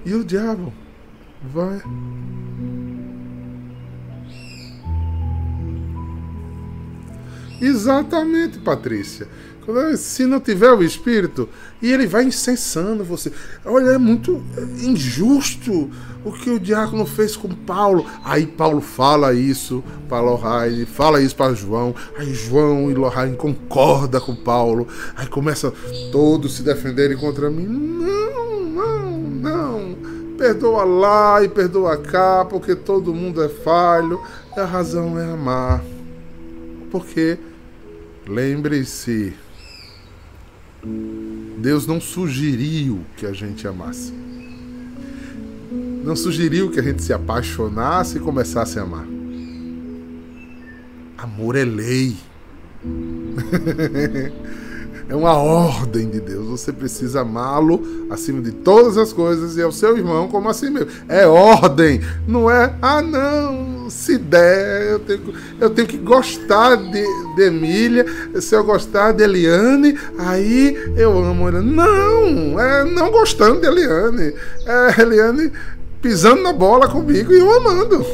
E 0.04 0.16
o 0.16 0.24
diabo 0.24 0.74
vai. 1.44 1.80
Exatamente, 7.66 8.60
Patrícia. 8.60 9.28
Se 9.96 10.26
não 10.26 10.42
tiver 10.42 10.72
o 10.74 10.84
Espírito, 10.84 11.48
e 11.82 11.90
ele 11.90 12.06
vai 12.06 12.26
incensando 12.26 13.02
você. 13.04 13.32
Olha, 13.64 13.92
é 13.92 13.98
muito 13.98 14.44
injusto 14.82 15.90
o 16.26 16.34
que 16.34 16.50
o 16.50 16.60
diácono 16.60 17.06
fez 17.06 17.38
com 17.38 17.48
Paulo. 17.48 18.06
Aí 18.26 18.46
Paulo 18.46 18.82
fala 18.82 19.34
isso 19.34 19.82
para 20.10 20.20
Lohane, 20.20 20.86
fala 20.86 21.22
isso 21.22 21.36
para 21.36 21.54
João. 21.54 21.96
Aí 22.18 22.34
João 22.34 22.92
e 22.92 22.94
Lohane 22.94 23.38
concordam 23.38 24.20
com 24.20 24.36
Paulo. 24.36 24.86
Aí 25.16 25.28
começa 25.28 25.72
todos 26.12 26.58
se 26.58 26.64
defenderem 26.64 27.18
contra 27.18 27.50
mim. 27.50 27.66
Não, 27.66 28.66
não, 28.66 29.12
não. 29.22 29.96
Perdoa 30.38 30.84
lá 30.84 31.42
e 31.42 31.48
perdoa 31.48 31.96
cá, 31.96 32.44
porque 32.44 32.76
todo 32.76 33.14
mundo 33.14 33.42
é 33.42 33.48
falho. 33.48 34.20
E 34.58 34.60
a 34.60 34.66
razão 34.66 35.18
é 35.18 35.32
amar. 35.32 35.82
Porque 36.92 37.38
lembre-se 38.28 39.34
Deus 41.58 41.88
não 41.88 42.02
sugeriu 42.02 43.02
que 43.16 43.26
a 43.26 43.32
gente 43.32 43.68
amasse. 43.68 44.14
Não 46.04 46.16
sugeriu 46.16 46.70
que 46.70 46.80
a 46.80 46.84
gente 46.84 47.02
se 47.02 47.14
apaixonasse 47.14 48.18
e 48.18 48.20
começasse 48.20 48.78
a 48.78 48.82
amar. 48.82 49.08
Amor 51.18 51.56
é 51.56 51.64
lei. 51.64 52.18
é 55.08 55.16
uma 55.16 55.38
ordem 55.38 56.10
de 56.10 56.20
Deus. 56.20 56.46
Você 56.48 56.74
precisa 56.74 57.22
amá-lo 57.22 57.82
acima 58.10 58.42
de 58.42 58.52
todas 58.52 58.98
as 58.98 59.14
coisas 59.14 59.56
e 59.56 59.62
ao 59.62 59.72
seu 59.72 59.98
irmão 59.98 60.28
como 60.28 60.50
assim 60.50 60.70
mesmo. 60.70 60.92
É 61.08 61.26
ordem, 61.26 62.02
não 62.28 62.52
é? 62.52 62.76
Ah, 62.82 63.02
não, 63.02 63.73
se 63.90 64.18
der, 64.18 64.92
eu 64.92 65.00
tenho, 65.00 65.34
eu 65.60 65.70
tenho 65.70 65.88
que 65.88 65.98
gostar 65.98 66.76
de, 66.76 67.06
de 67.36 67.42
Emília. 67.44 68.06
Se 68.40 68.56
eu 68.56 68.64
gostar 68.64 69.12
de 69.12 69.24
Eliane, 69.24 69.98
aí 70.18 70.76
eu 70.96 71.18
amo. 71.18 71.52
Não, 71.52 72.60
é 72.60 72.84
não 72.84 73.12
gostando 73.12 73.62
de 73.62 73.68
Eliane. 73.68 74.34
É 74.66 75.02
Eliane 75.02 75.52
pisando 76.02 76.42
na 76.42 76.54
bola 76.54 76.88
comigo 76.88 77.32
e 77.32 77.40
eu 77.40 77.52
amando. 77.52 78.06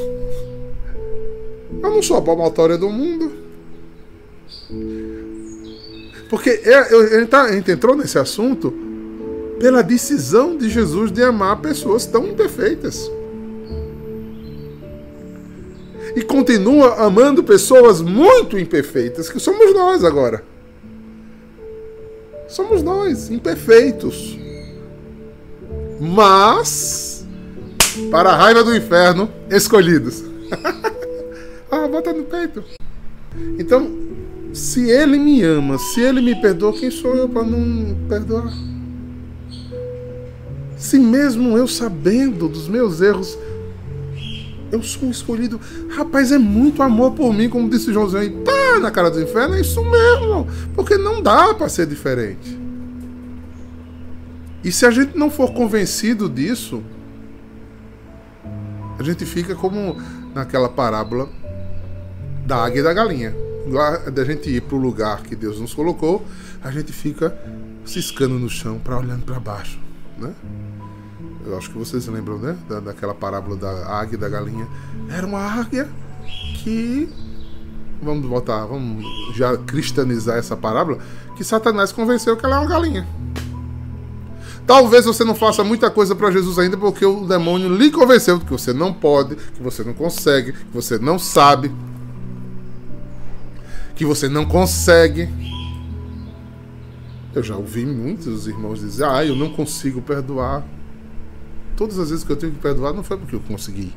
Eu 1.82 1.90
não 1.90 2.02
sou 2.02 2.18
a 2.18 2.22
palmatória 2.22 2.78
do 2.78 2.90
mundo. 2.90 3.32
Porque 6.30 6.62
é, 6.64 6.76
a 6.78 7.20
gente, 7.20 7.30
tá, 7.30 7.44
a 7.44 7.52
gente 7.52 7.72
entrou 7.72 7.96
nesse 7.96 8.20
assunto 8.20 8.72
pela 9.60 9.82
decisão 9.82 10.56
de 10.56 10.70
Jesus 10.70 11.12
de 11.12 11.24
amar 11.24 11.58
pessoas 11.58 12.06
tão 12.06 12.26
imperfeitas. 12.28 13.12
E 16.16 16.22
continua 16.22 16.96
amando 17.06 17.44
pessoas 17.44 18.02
muito 18.02 18.58
imperfeitas, 18.58 19.30
que 19.30 19.40
somos 19.40 19.74
nós 19.74 20.04
agora. 20.04 20.44
Somos 22.48 22.82
nós, 22.82 23.30
imperfeitos. 23.30 24.38
Mas, 26.00 27.28
para 28.10 28.32
a 28.32 28.36
raiva 28.36 28.64
do 28.64 28.76
inferno, 28.76 29.30
escolhidos. 29.50 30.24
ah, 31.70 31.88
bota 31.88 32.12
no 32.12 32.24
peito. 32.24 32.64
Então, 33.60 34.10
se 34.54 34.90
ele 34.90 35.18
me 35.20 35.44
ama, 35.44 35.78
se 35.78 36.02
ele 36.02 36.22
me 36.22 36.36
perdoa, 36.42 36.74
quem 36.74 36.90
sou 36.90 37.16
eu 37.16 37.30
para 37.30 37.44
não 37.44 37.96
perdoar? 38.08 38.52
Se 40.76 40.98
mesmo 40.98 41.58
eu 41.58 41.68
sabendo 41.68 42.48
dos 42.48 42.68
meus 42.68 43.02
erros, 43.02 43.38
eu 44.72 44.82
sou 44.84 45.08
um 45.08 45.12
escolhido. 45.12 45.60
Rapaz, 45.90 46.32
é 46.32 46.38
muito 46.38 46.82
amor 46.84 47.14
por 47.14 47.34
mim, 47.34 47.50
como 47.50 47.70
disse 47.70 47.92
Joãozinho 47.94 48.22
aí. 48.22 48.30
Tá 48.30 48.80
na 48.80 48.92
cara 48.92 49.10
do 49.10 49.22
inferno, 49.22 49.56
é 49.56 49.62
isso 49.62 49.84
mesmo. 49.84 50.48
Porque 50.76 50.98
não 50.98 51.22
dá 51.22 51.54
para 51.54 51.70
ser 51.70 51.86
diferente. 51.88 52.58
E 54.64 54.72
se 54.72 54.86
a 54.86 54.92
gente 54.92 55.18
não 55.18 55.30
for 55.32 55.54
convencido 55.54 56.30
disso, 56.30 56.84
a 58.98 59.04
gente 59.04 59.26
fica 59.26 59.56
como 59.56 59.96
naquela 60.34 60.68
parábola 60.68 61.30
da 62.46 62.58
águia 62.64 62.80
e 62.80 62.84
da 62.84 62.94
galinha. 62.94 63.34
Da 64.14 64.24
gente 64.24 64.50
ir 64.50 64.62
para 64.62 64.76
o 64.76 64.80
lugar 64.80 65.22
que 65.22 65.36
Deus 65.36 65.60
nos 65.60 65.74
colocou, 65.74 66.26
a 66.62 66.72
gente 66.72 66.92
fica 66.92 67.38
ciscando 67.86 68.40
no 68.40 68.50
chão, 68.50 68.80
para 68.80 68.98
olhando 68.98 69.24
para 69.24 69.40
baixo, 69.40 69.80
né? 70.18 70.34
Eu 71.46 71.58
acho 71.58 71.70
que 71.70 71.78
vocês 71.78 72.06
lembram, 72.08 72.38
né? 72.38 72.58
Da, 72.68 72.80
daquela 72.80 73.14
parábola 73.14 73.56
da 73.56 74.00
águia 74.00 74.16
e 74.16 74.20
da 74.20 74.30
galinha. 74.30 74.68
Era 75.10 75.26
uma 75.26 75.40
águia 75.40 75.88
que. 76.64 77.10
Vamos 78.02 78.26
voltar, 78.28 78.66
vamos 78.66 79.06
já 79.36 79.58
cristianizar 79.58 80.38
essa 80.38 80.56
parábola. 80.56 81.00
Que 81.36 81.44
Satanás 81.44 81.92
convenceu 81.92 82.38
que 82.38 82.46
ela 82.46 82.58
é 82.58 82.60
uma 82.60 82.68
galinha. 82.68 83.08
Talvez 84.70 85.06
você 85.06 85.24
não 85.24 85.34
faça 85.34 85.64
muita 85.64 85.90
coisa 85.90 86.16
para 86.16 86.30
Jesus 86.30 86.60
ainda 86.60 86.78
porque 86.78 87.04
o 87.04 87.26
demônio 87.26 87.76
lhe 87.76 87.90
convenceu 87.90 88.40
que 88.40 88.52
você 88.52 88.72
não 88.72 88.94
pode, 88.94 89.36
que 89.36 89.64
você 89.64 89.84
não 89.84 89.96
consegue, 89.96 90.54
que 90.54 90.72
você 90.72 91.00
não 91.00 91.18
sabe, 91.18 91.72
que 93.96 94.06
você 94.06 94.30
não 94.30 94.46
consegue. 94.46 95.28
Eu 97.34 97.42
já 97.42 97.56
ouvi 97.56 97.84
muitos 97.84 98.46
irmãos 98.46 98.80
dizer: 98.80 99.06
Ah, 99.06 99.26
eu 99.26 99.36
não 99.36 99.50
consigo 99.50 100.04
perdoar. 100.04 100.64
Todas 101.80 101.98
as 101.98 102.10
vezes 102.10 102.26
que 102.26 102.32
eu 102.34 102.36
tenho 102.36 102.52
que 102.52 102.60
perdoar 102.60 102.92
não 102.92 103.02
foi 103.02 103.16
porque 103.16 103.34
eu 103.34 103.40
consegui, 103.40 103.94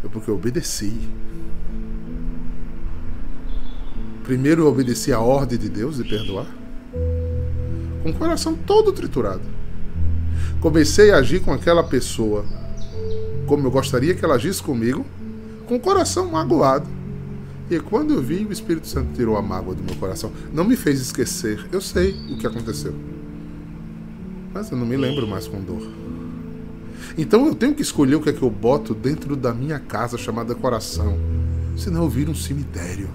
foi 0.00 0.10
porque 0.10 0.28
eu 0.28 0.34
obedeci. 0.34 0.92
Primeiro 4.24 4.62
eu 4.62 4.66
obedeci 4.66 5.12
a 5.12 5.20
ordem 5.20 5.56
de 5.56 5.68
Deus 5.68 5.96
de 5.96 6.02
perdoar, 6.02 6.48
com 8.02 8.10
o 8.10 8.14
coração 8.14 8.56
todo 8.56 8.92
triturado. 8.92 9.44
Comecei 10.60 11.12
a 11.12 11.18
agir 11.18 11.40
com 11.40 11.52
aquela 11.52 11.84
pessoa 11.84 12.44
como 13.46 13.68
eu 13.68 13.70
gostaria 13.70 14.12
que 14.12 14.24
ela 14.24 14.34
agisse 14.34 14.60
comigo, 14.60 15.06
com 15.68 15.76
o 15.76 15.80
coração 15.80 16.32
magoado. 16.32 16.88
E 17.70 17.78
quando 17.78 18.12
eu 18.12 18.20
vi, 18.20 18.44
o 18.44 18.50
Espírito 18.50 18.88
Santo 18.88 19.14
tirou 19.14 19.36
a 19.36 19.42
mágoa 19.42 19.76
do 19.76 19.84
meu 19.84 19.94
coração. 19.94 20.32
Não 20.52 20.64
me 20.64 20.74
fez 20.74 21.00
esquecer. 21.00 21.64
Eu 21.70 21.80
sei 21.80 22.10
o 22.28 22.36
que 22.36 22.46
aconteceu. 22.46 22.92
Mas 24.52 24.68
eu 24.72 24.76
não 24.76 24.84
me 24.84 24.96
lembro 24.96 25.28
mais 25.28 25.46
com 25.46 25.60
dor. 25.60 26.03
Então 27.16 27.46
eu 27.46 27.54
tenho 27.54 27.74
que 27.74 27.82
escolher 27.82 28.16
o 28.16 28.20
que 28.20 28.30
é 28.30 28.32
que 28.32 28.42
eu 28.42 28.50
boto 28.50 28.94
dentro 28.94 29.36
da 29.36 29.52
minha 29.52 29.78
casa 29.78 30.18
chamada 30.18 30.54
coração. 30.54 31.18
Senão 31.76 32.04
eu 32.04 32.08
viro 32.08 32.30
um 32.30 32.34
cemitério. 32.34 33.08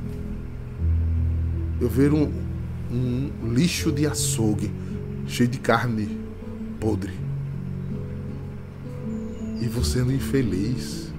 Eu 1.80 1.90
viro 1.90 2.16
um, 2.18 2.32
um 2.92 3.54
lixo 3.54 3.92
de 3.92 4.06
açougue, 4.06 4.72
cheio 5.28 5.50
de 5.50 5.60
carne 5.60 6.20
podre. 6.80 7.14
E 9.62 9.68
vou 9.68 9.84
sendo 9.84 10.12
infeliz. 10.12 11.10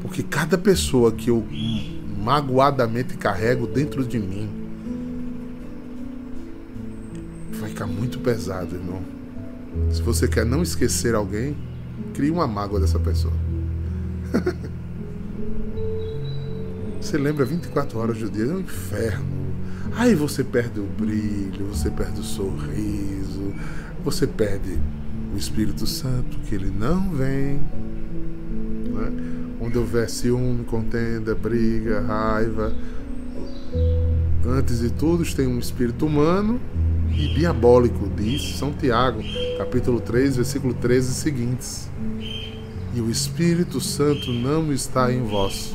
Porque 0.00 0.22
cada 0.22 0.58
pessoa 0.58 1.10
que 1.12 1.30
eu 1.30 1.44
magoadamente 2.22 3.16
carrego 3.16 3.66
dentro 3.66 4.04
de 4.04 4.18
mim 4.18 4.48
vai 7.52 7.68
ficar 7.68 7.86
muito 7.86 8.18
pesado, 8.18 8.74
irmão. 8.74 9.02
Se 9.90 10.02
você 10.02 10.28
quer 10.28 10.44
não 10.44 10.62
esquecer 10.62 11.14
alguém, 11.14 11.56
Cria 12.12 12.32
uma 12.32 12.46
mágoa 12.46 12.80
dessa 12.80 12.98
pessoa. 12.98 13.34
você 17.00 17.18
lembra 17.18 17.44
24 17.44 17.98
horas 17.98 18.18
do 18.18 18.30
dia, 18.30 18.44
é 18.44 18.54
um 18.54 18.60
inferno. 18.60 19.44
Aí 19.96 20.14
você 20.14 20.42
perde 20.42 20.80
o 20.80 20.84
brilho, 20.84 21.66
você 21.66 21.90
perde 21.90 22.20
o 22.20 22.24
sorriso, 22.24 23.54
você 24.04 24.26
perde 24.26 24.78
o 25.32 25.36
Espírito 25.36 25.86
Santo, 25.86 26.38
que 26.48 26.54
ele 26.54 26.70
não 26.70 27.10
vem. 27.10 27.60
Né? 28.92 29.12
Onde 29.60 29.78
houver 29.78 30.08
ciúme, 30.10 30.64
contenda, 30.64 31.34
briga, 31.34 32.00
raiva. 32.00 32.72
Antes 34.46 34.80
de 34.80 34.90
tudo, 34.90 35.24
tem 35.34 35.46
um 35.46 35.58
espírito 35.58 36.06
humano 36.06 36.60
e 37.16 37.28
diabólico, 37.34 38.08
diz 38.16 38.56
São 38.58 38.72
Tiago, 38.72 39.22
capítulo 39.58 40.00
3, 40.00 40.36
versículo 40.36 40.74
13 40.74 41.10
e 41.10 41.14
seguintes. 41.14 41.88
E 42.94 43.00
o 43.00 43.10
Espírito 43.10 43.80
Santo 43.80 44.32
não 44.32 44.72
está 44.72 45.12
em 45.12 45.22
vós. 45.22 45.72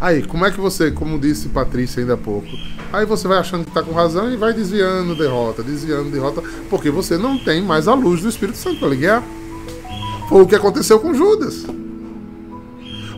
Aí, 0.00 0.22
como 0.22 0.46
é 0.46 0.50
que 0.50 0.60
você, 0.60 0.90
como 0.90 1.18
disse 1.18 1.48
Patrícia 1.48 2.00
ainda 2.00 2.14
há 2.14 2.16
pouco, 2.16 2.48
aí 2.92 3.04
você 3.04 3.28
vai 3.28 3.38
achando 3.38 3.64
que 3.64 3.70
está 3.70 3.82
com 3.82 3.92
razão 3.92 4.32
e 4.32 4.36
vai 4.36 4.52
desviando 4.52 5.14
derrota, 5.14 5.62
desviando 5.62 6.10
derrota, 6.10 6.42
porque 6.70 6.90
você 6.90 7.18
não 7.18 7.38
tem 7.38 7.60
mais 7.60 7.86
a 7.86 7.94
luz 7.94 8.22
do 8.22 8.28
Espírito 8.28 8.56
Santo 8.56 8.78
para 8.78 8.88
ligar. 8.88 9.22
Foi 10.28 10.42
o 10.42 10.46
que 10.46 10.54
aconteceu 10.54 10.98
com 11.00 11.12
Judas. 11.12 11.66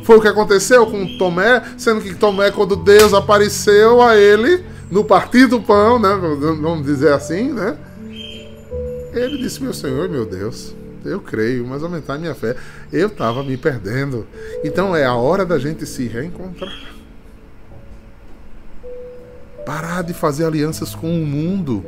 Foi 0.03 0.17
o 0.17 0.21
que 0.21 0.27
aconteceu 0.27 0.85
com 0.87 1.17
Tomé, 1.17 1.63
sendo 1.77 2.01
que 2.01 2.15
Tomé, 2.15 2.51
quando 2.51 2.75
Deus 2.75 3.15
apareceu 3.15 4.03
a 4.03 4.17
ele, 4.17 4.65
no 4.93 5.03
partir 5.03 5.47
do 5.47 5.59
pão, 5.59 5.99
né? 5.99 6.11
Vamos 6.61 6.85
dizer 6.85 7.15
assim, 7.15 7.51
né? 7.51 7.79
Ele 9.15 9.39
disse: 9.39 9.63
Meu 9.63 9.73
Senhor, 9.73 10.07
meu 10.07 10.27
Deus, 10.27 10.75
eu 11.03 11.19
creio, 11.19 11.67
mas 11.67 11.83
aumentar 11.83 12.19
minha 12.19 12.35
fé. 12.35 12.55
Eu 12.93 13.09
estava 13.09 13.43
me 13.43 13.57
perdendo. 13.57 14.27
Então 14.63 14.95
é 14.95 15.07
a 15.07 15.15
hora 15.15 15.47
da 15.47 15.59
gente 15.59 15.87
se 15.87 16.07
reencontrar. 16.07 16.93
Parar 19.65 20.03
de 20.03 20.13
fazer 20.13 20.45
alianças 20.45 20.95
com 20.95 21.09
o 21.09 21.27
mundo. 21.27 21.83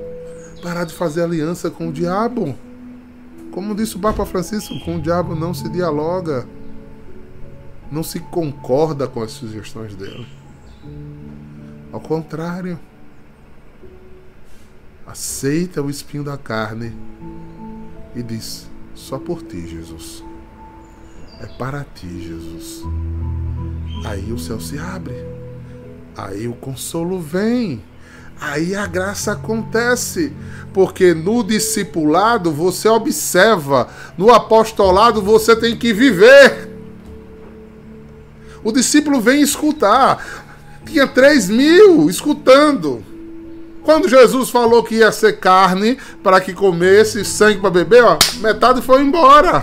Parar 0.63 0.85
de 0.85 0.95
fazer 0.95 1.25
aliança 1.25 1.71
com 1.71 1.89
o 1.89 1.93
diabo. 1.93 2.57
Como 3.51 3.75
disse 3.75 3.97
o 3.97 4.01
Papa 4.01 4.25
Francisco, 4.25 4.81
com 4.83 4.97
o 4.97 5.01
diabo 5.01 5.35
não 5.35 5.53
se 5.53 5.69
dialoga. 5.69 6.47
Não 7.93 8.03
se 8.03 8.19
concorda 8.19 9.07
com 9.07 9.23
as 9.23 9.31
sugestões 9.33 9.95
dele. 9.95 10.27
Ao 11.93 12.01
contrário 12.01 12.79
aceita 15.07 15.83
o 15.83 15.91
espinho 15.91 16.25
da 16.25 16.37
carne 16.37 16.93
e 18.15 18.23
diz: 18.23 18.67
Só 18.95 19.19
por 19.19 19.43
ti, 19.43 19.67
Jesus. 19.67 20.23
É 21.41 21.47
para 21.59 21.85
ti, 21.95 22.09
Jesus. 22.23 22.83
Aí 24.05 24.33
o 24.33 24.39
céu 24.39 24.61
se 24.61 24.79
abre. 24.79 25.15
Aí 26.17 26.47
o 26.47 26.55
consolo 26.55 27.21
vem. 27.21 27.83
Aí 28.41 28.75
a 28.75 28.87
graça 28.87 29.33
acontece, 29.33 30.33
porque 30.73 31.15
no 31.15 31.43
discipulado 31.45 32.51
você 32.51 32.89
observa, 32.89 33.89
no 34.19 34.33
apostolado 34.33 35.23
você 35.23 35.55
tem 35.55 35.77
que 35.77 35.93
viver. 35.93 36.69
O 38.63 38.73
discípulo 38.73 39.21
vem 39.21 39.41
escutar. 39.41 40.45
Tinha 40.85 41.07
três 41.07 41.49
mil 41.49 42.11
escutando. 42.11 43.05
Quando 43.85 44.09
Jesus 44.09 44.49
falou 44.49 44.83
que 44.83 44.97
ia 44.97 45.13
ser 45.13 45.39
carne 45.39 45.99
para 46.23 46.41
que 46.41 46.55
comesse, 46.55 47.23
sangue 47.23 47.61
para 47.61 47.69
beber, 47.69 48.03
ó, 48.03 48.19
metade 48.41 48.81
foi 48.81 49.03
embora. 49.03 49.63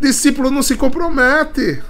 Discípulo 0.00 0.48
não 0.48 0.62
se 0.62 0.76
compromete. 0.76 1.82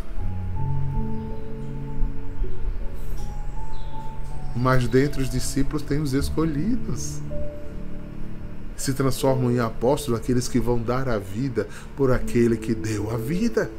Mas 4.57 4.89
dentre 4.89 5.23
os 5.23 5.31
discípulos 5.31 5.83
tem 5.83 6.01
os 6.01 6.15
escolhidos. 6.15 7.21
Se 8.75 8.95
transformam 8.95 9.51
em 9.51 9.61
apóstolos 9.61 10.19
aqueles 10.19 10.49
que 10.49 10.59
vão 10.59 10.79
dar 10.79 11.07
a 11.07 11.19
vida 11.19 11.69
por 11.97 12.11
aquele 12.11 12.57
que 12.57 12.75
deu 12.75 13.11
a 13.11 13.19
vida. 13.19 13.71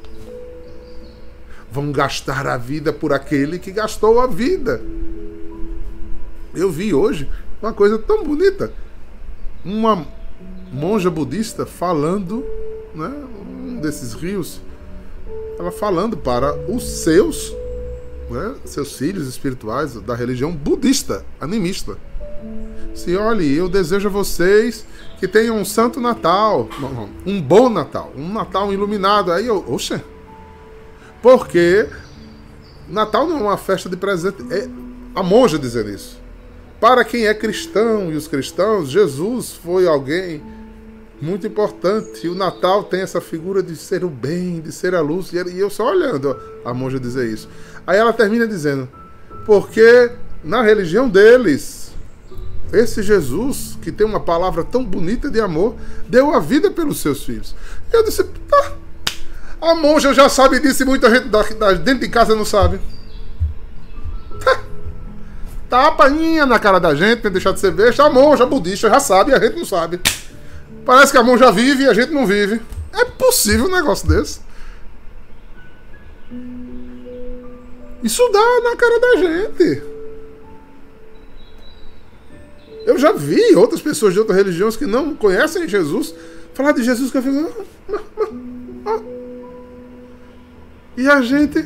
Vão 1.72 1.92
gastar 1.92 2.46
a 2.46 2.56
vida 2.56 2.94
por 2.94 3.12
aquele 3.12 3.58
que 3.58 3.72
gastou 3.72 4.20
a 4.20 4.28
vida. 4.28 4.80
Eu 6.54 6.70
vi 6.70 6.94
hoje 6.94 7.30
uma 7.62 7.74
coisa 7.74 7.98
tão 7.98 8.24
bonita. 8.24 8.74
Uma 9.64 10.06
monja 10.72 11.10
budista 11.10 11.66
falando, 11.66 12.46
né, 12.96 13.12
um 13.44 13.78
desses 13.78 14.14
rios, 14.14 14.62
ela 15.60 15.72
falando 15.72 16.18
para 16.18 16.54
os 16.70 16.84
seus, 16.84 17.54
né, 18.30 18.56
seus 18.66 18.98
filhos 18.98 19.28
espirituais 19.28 19.94
da 19.96 20.16
religião 20.16 20.52
budista, 20.52 21.26
animista. 21.40 21.98
Se 22.94 23.16
olhe, 23.16 23.56
eu 23.56 23.70
desejo 23.70 24.10
a 24.10 24.12
vocês 24.12 24.86
que 25.20 25.28
tenham 25.28 25.58
um 25.58 25.64
santo 25.64 26.02
Natal, 26.02 26.68
um 27.26 27.42
bom 27.42 27.70
Natal, 27.70 28.12
um 28.16 28.34
Natal 28.34 28.74
iluminado. 28.74 29.32
Aí 29.32 29.48
eu, 29.48 29.64
oxe, 29.68 30.02
porque 31.22 31.88
Natal 32.90 33.28
não 33.28 33.38
é 33.38 33.42
uma 33.44 33.58
festa 33.58 33.90
de 33.90 33.96
presente. 33.96 34.44
É 34.52 34.68
a 35.16 35.24
monja 35.24 35.58
dizendo 35.58 35.90
isso. 35.90 36.21
Para 36.82 37.06
quem 37.06 37.28
é 37.28 37.34
cristão 37.36 38.12
e 38.12 38.16
os 38.16 38.28
cristãos, 38.28 38.90
Jesus 38.90 39.54
foi 39.54 39.88
alguém 39.88 40.42
Muito 41.22 41.46
importante. 41.46 42.26
E 42.26 42.30
o 42.30 42.34
Natal 42.34 42.84
tem 42.84 43.02
essa 43.02 43.22
figura 43.22 43.62
de 43.62 43.76
ser 43.76 44.04
o 44.04 44.10
bem, 44.10 44.60
de 44.60 44.72
ser 44.72 44.96
a 44.96 45.02
luz. 45.02 45.32
E 45.32 45.60
eu 45.60 45.70
só 45.70 45.92
olhando 45.92 46.36
a 46.66 46.74
monja 46.74 47.00
dizer 47.00 47.30
isso. 47.30 47.48
Aí 47.86 48.00
ela 48.00 48.12
termina 48.12 48.48
dizendo: 48.48 48.90
Porque 49.46 50.12
na 50.44 50.64
religião 50.64 51.08
deles, 51.08 51.92
esse 52.74 53.04
Jesus, 53.04 53.78
que 53.84 53.92
tem 53.92 54.08
uma 54.08 54.20
palavra 54.20 54.64
tão 54.64 54.84
bonita 54.84 55.30
de 55.30 55.40
amor, 55.40 55.76
deu 56.10 56.34
a 56.34 56.40
vida 56.40 56.72
pelos 56.72 57.00
seus 57.00 57.24
filhos. 57.24 57.56
Eu 57.94 58.04
disse: 58.04 58.24
Tá. 58.24 58.74
A 59.62 59.76
monja 59.76 60.12
já 60.12 60.28
sabe 60.28 60.60
disso 60.60 60.82
e 60.82 60.86
muita 60.88 61.08
gente 61.14 61.30
dentro 61.84 62.00
de 62.00 62.10
casa 62.10 62.36
não 62.36 62.44
sabe. 62.44 62.80
Tapainha 65.72 66.46
na 66.46 66.60
cara 66.60 66.82
da 66.82 66.94
gente, 66.94 67.22
tem 67.22 67.32
deixar 67.32 67.54
de 67.54 67.62
ser 67.62 67.72
besta. 67.72 68.04
A 68.04 68.10
monja 68.10 68.46
budista 68.46 68.90
já 68.90 69.00
sabe 69.00 69.32
e 69.32 69.34
a 69.34 69.40
gente 69.40 69.56
não 69.56 69.64
sabe. 69.64 70.02
Parece 70.86 71.14
que 71.14 71.18
a 71.18 71.38
já 71.38 71.50
vive 71.50 71.84
e 71.84 71.88
a 71.88 71.94
gente 71.94 72.12
não 72.12 72.28
vive. 72.28 72.62
É 72.92 73.06
possível 73.06 73.68
um 73.68 73.72
negócio 73.72 74.06
desse? 74.06 74.42
Isso 78.04 78.30
dá 78.34 78.70
na 78.70 78.76
cara 78.76 79.00
da 79.00 79.16
gente. 79.16 79.84
Eu 82.86 82.98
já 82.98 83.14
vi 83.14 83.56
outras 83.56 83.82
pessoas 83.82 84.12
de 84.12 84.20
outras 84.20 84.38
religiões 84.38 84.76
que 84.76 84.86
não 84.86 85.16
conhecem 85.16 85.70
Jesus 85.70 86.14
falar 86.54 86.74
de 86.74 86.84
Jesus 86.84 87.10
que 87.10 87.18
eu 87.18 87.22
fico. 87.22 87.66
Ah, 87.94 88.00
ah, 88.18 88.28
ah, 88.88 89.02
e 90.98 91.08
a 91.08 91.22
gente 91.22 91.66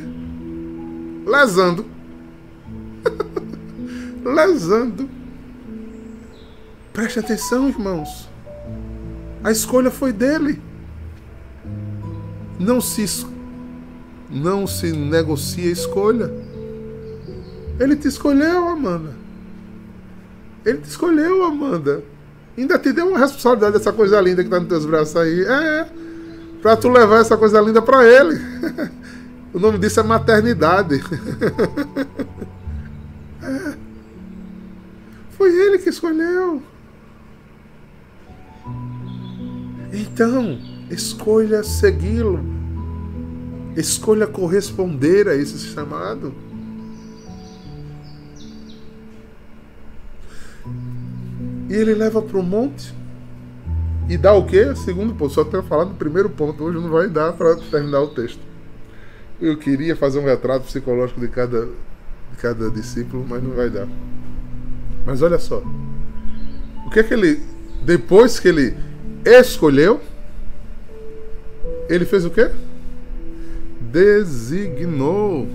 lesando. 1.26 1.95
Lesando. 4.26 5.08
Preste 6.92 7.18
atenção, 7.18 7.68
irmãos. 7.68 8.28
A 9.44 9.52
escolha 9.52 9.90
foi 9.90 10.12
dele. 10.12 10.60
Não 12.58 12.80
se 12.80 13.26
não 14.30 14.66
se 14.66 14.90
negocia 14.92 15.68
a 15.68 15.72
escolha. 15.72 16.32
Ele 17.78 17.94
te 17.94 18.08
escolheu, 18.08 18.66
Amanda. 18.68 19.14
Ele 20.64 20.78
te 20.78 20.88
escolheu, 20.88 21.44
Amanda. 21.44 22.02
Ainda 22.56 22.78
te 22.78 22.92
deu 22.92 23.08
uma 23.08 23.18
responsabilidade 23.18 23.74
dessa 23.78 23.92
coisa 23.92 24.20
linda 24.20 24.42
que 24.42 24.50
tá 24.50 24.58
nos 24.58 24.68
teus 24.68 24.86
braços 24.86 25.14
aí. 25.16 25.44
É, 25.44 25.86
pra 26.62 26.76
tu 26.76 26.88
levar 26.88 27.20
essa 27.20 27.36
coisa 27.36 27.60
linda 27.60 27.82
para 27.82 28.04
ele. 28.04 28.40
o 29.54 29.60
nome 29.60 29.78
disso 29.78 30.00
é 30.00 30.02
maternidade. 30.02 31.00
é. 33.42 33.85
Foi 35.36 35.54
ele 35.54 35.78
que 35.78 35.90
escolheu. 35.90 36.62
Então, 39.92 40.58
escolha 40.90 41.62
segui-lo. 41.62 42.40
Escolha 43.76 44.26
corresponder 44.26 45.28
a 45.28 45.34
esse 45.34 45.58
chamado. 45.58 46.34
E 51.68 51.74
ele 51.74 51.94
leva 51.94 52.22
para 52.22 52.38
o 52.38 52.42
monte 52.42 52.94
e 54.08 54.16
dá 54.16 54.32
o 54.32 54.46
quê? 54.46 54.74
Segundo 54.74 55.14
ponto. 55.14 55.34
Só 55.34 55.44
tenho 55.44 55.62
falado 55.62 55.90
do 55.90 55.96
primeiro 55.96 56.30
ponto. 56.30 56.64
Hoje 56.64 56.78
não 56.78 56.90
vai 56.90 57.08
dar 57.08 57.34
para 57.34 57.56
terminar 57.56 58.00
o 58.00 58.08
texto. 58.08 58.40
Eu 59.38 59.58
queria 59.58 59.94
fazer 59.94 60.18
um 60.18 60.24
retrato 60.24 60.64
psicológico 60.64 61.20
de 61.20 61.28
cada, 61.28 61.66
de 61.66 62.36
cada 62.40 62.70
discípulo, 62.70 63.26
mas 63.28 63.42
não 63.42 63.50
vai 63.50 63.68
dar. 63.68 63.86
Mas 65.06 65.22
olha 65.22 65.38
só. 65.38 65.62
O 66.84 66.90
que 66.90 66.98
é 66.98 67.02
que 67.02 67.14
ele. 67.14 67.40
Depois 67.84 68.40
que 68.40 68.48
ele 68.48 68.76
escolheu, 69.24 70.00
ele 71.88 72.04
fez 72.04 72.24
o 72.24 72.30
quê? 72.30 72.50
Designou. 73.80 75.46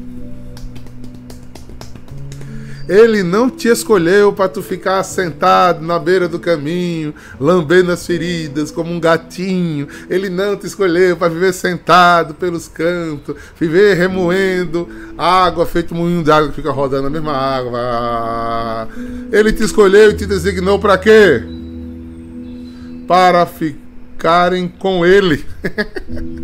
Ele 2.91 3.23
não 3.23 3.49
te 3.49 3.69
escolheu 3.69 4.33
para 4.33 4.49
tu 4.49 4.61
ficar 4.61 5.01
sentado 5.03 5.85
na 5.85 5.97
beira 5.97 6.27
do 6.27 6.39
caminho, 6.39 7.13
lambendo 7.39 7.91
as 7.91 8.05
feridas 8.05 8.69
como 8.71 8.91
um 8.91 8.99
gatinho. 8.99 9.87
Ele 10.09 10.29
não 10.29 10.57
te 10.57 10.67
escolheu 10.67 11.15
para 11.15 11.29
viver 11.29 11.53
sentado 11.53 12.33
pelos 12.33 12.67
cantos, 12.67 13.35
viver 13.59 13.95
remoendo 13.95 14.89
água, 15.17 15.65
feito 15.65 15.95
moinho 15.95 16.23
de 16.23 16.31
água 16.31 16.49
que 16.49 16.55
fica 16.55 16.71
rodando 16.71 17.07
a 17.07 17.09
mesma 17.09 17.33
água. 17.33 18.89
Ele 19.31 19.53
te 19.53 19.63
escolheu 19.63 20.11
e 20.11 20.15
te 20.15 20.25
designou 20.25 20.77
para 20.77 20.97
quê? 20.97 21.41
para 23.11 23.45
ficarem 23.45 24.69
com 24.69 25.05
Ele. 25.05 25.43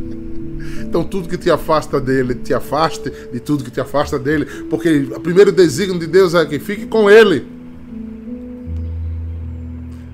Então 0.88 1.04
tudo 1.04 1.28
que 1.28 1.38
te 1.38 1.52
afasta 1.52 2.00
dele, 2.00 2.34
te 2.34 2.54
afaste 2.54 3.12
de 3.32 3.40
tudo 3.42 3.64
que 3.64 3.70
te 3.70 3.82
afasta 3.82 4.18
dele, 4.18 4.46
porque 4.70 5.08
o 5.14 5.20
primeiro 5.20 5.52
desígnio 5.52 6.00
de 6.00 6.08
Deus 6.08 6.34
é 6.34 6.46
que 6.46 6.60
fique 6.60 6.86
com 6.86 7.10
ele. 7.10 7.46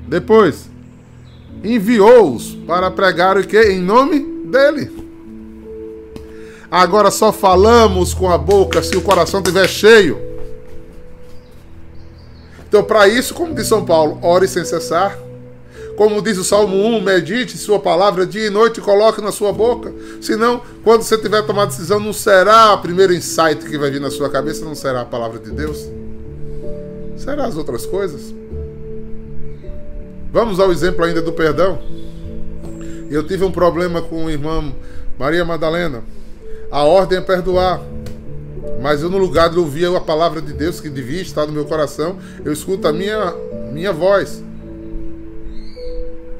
Depois, 0.07 0.69
enviou-os 1.63 2.55
para 2.67 2.89
pregar 2.89 3.37
o 3.37 3.45
que? 3.45 3.59
Em 3.59 3.79
nome 3.79 4.19
dele. 4.45 4.91
Agora 6.69 7.11
só 7.11 7.31
falamos 7.31 8.15
com 8.15 8.29
a 8.31 8.37
boca 8.37 8.81
se 8.81 8.97
o 8.97 9.01
coração 9.01 9.41
estiver 9.41 9.67
cheio. 9.67 10.19
Então, 12.67 12.83
para 12.83 13.07
isso, 13.07 13.35
como 13.35 13.53
diz 13.53 13.67
São 13.67 13.85
Paulo, 13.85 14.17
ore 14.23 14.47
sem 14.47 14.65
cessar. 14.65 15.15
Como 15.95 16.21
diz 16.21 16.37
o 16.37 16.43
Salmo 16.43 16.75
1, 16.75 17.01
medite 17.01 17.57
sua 17.57 17.79
palavra 17.79 18.25
dia 18.25 18.47
e 18.47 18.49
noite 18.49 18.79
e 18.79 18.83
coloque 18.83 19.21
na 19.21 19.31
sua 19.31 19.53
boca. 19.53 19.93
Senão, 20.21 20.61
quando 20.83 21.03
você 21.03 21.17
tiver 21.17 21.43
tomado 21.43 21.69
decisão, 21.69 21.99
não 21.99 22.11
será 22.11 22.73
o 22.73 22.81
primeiro 22.81 23.13
insight 23.13 23.63
que 23.63 23.77
vai 23.77 23.91
vir 23.91 24.01
na 24.01 24.09
sua 24.09 24.29
cabeça, 24.29 24.65
não 24.65 24.73
será 24.73 25.01
a 25.01 25.05
palavra 25.05 25.39
de 25.39 25.51
Deus. 25.51 25.87
Será 27.15 27.45
as 27.45 27.55
outras 27.55 27.85
coisas. 27.85 28.33
Vamos 30.31 30.59
ao 30.59 30.71
exemplo 30.71 31.05
ainda 31.05 31.21
do 31.21 31.31
perdão. 31.31 31.79
Eu 33.09 33.23
tive 33.23 33.43
um 33.43 33.51
problema 33.51 34.01
com 34.01 34.25
o 34.25 34.29
irmão 34.31 34.73
Maria 35.19 35.45
Madalena. 35.45 36.03
A 36.71 36.83
ordem 36.83 37.19
é 37.19 37.21
perdoar. 37.21 37.79
Mas 38.81 39.03
eu, 39.03 39.09
no 39.09 39.17
lugar 39.19 39.49
de 39.49 39.59
ouvir 39.59 39.85
a 39.95 39.99
palavra 40.01 40.41
de 40.41 40.53
Deus 40.53 40.79
que 40.79 40.89
devia 40.89 41.21
estar 41.21 41.45
no 41.45 41.53
meu 41.53 41.65
coração, 41.65 42.17
eu 42.43 42.51
escuto 42.51 42.87
a 42.87 42.91
minha, 42.91 43.31
minha 43.71 43.93
voz. 43.93 44.43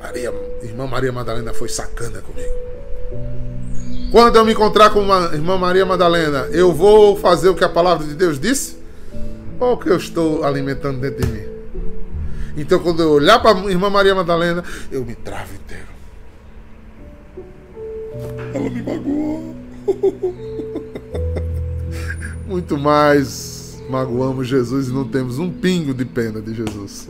Maria, 0.04 0.34
irmã 0.62 0.86
Maria 0.86 1.14
Madalena 1.14 1.54
foi 1.54 1.70
sacana 1.70 2.22
comigo. 2.22 2.54
Quando 4.12 4.36
eu 4.36 4.44
me 4.44 4.52
encontrar 4.52 4.90
com 4.90 5.00
uma 5.00 5.34
irmã 5.34 5.58
Maria 5.58 5.86
Madalena, 5.86 6.42
eu 6.52 6.74
vou 6.74 7.16
fazer 7.16 7.48
o 7.48 7.56
que 7.56 7.64
a 7.64 7.70
palavra 7.70 8.06
de 8.06 8.14
Deus 8.14 8.38
disse? 8.38 8.78
Ou 9.62 9.74
o 9.74 9.78
que 9.78 9.90
eu 9.90 9.96
estou 9.96 10.44
alimentando 10.44 11.00
dentro 11.00 11.26
de 11.26 11.32
mim? 11.32 11.46
Então, 12.58 12.80
quando 12.80 13.02
eu 13.02 13.12
olhar 13.12 13.40
para 13.40 13.58
a 13.58 13.72
irmã 13.72 13.90
Maria 13.90 14.14
Madalena, 14.14 14.62
eu 14.92 15.06
me 15.06 15.16
travo 15.16 15.54
inteiro. 15.56 15.88
Ela 18.54 18.70
me 18.70 18.84
magoou. 18.84 19.56
Muito 22.46 22.78
mais 22.78 23.82
magoamos 23.90 24.48
Jesus 24.48 24.90
e 24.90 24.92
não 24.92 25.08
temos 25.08 25.40
um 25.40 25.50
pingo 25.50 25.94
de 25.94 26.04
pena 26.04 26.42
de 26.42 26.54
Jesus. 26.54 27.08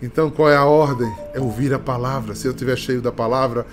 Então, 0.00 0.30
qual 0.30 0.48
é 0.48 0.56
a 0.56 0.64
ordem? 0.64 1.12
É 1.34 1.40
ouvir 1.40 1.74
a 1.74 1.78
palavra. 1.78 2.34
Se 2.34 2.46
eu 2.46 2.52
estiver 2.52 2.76
cheio 2.76 3.02
da 3.02 3.10
palavra, 3.10 3.66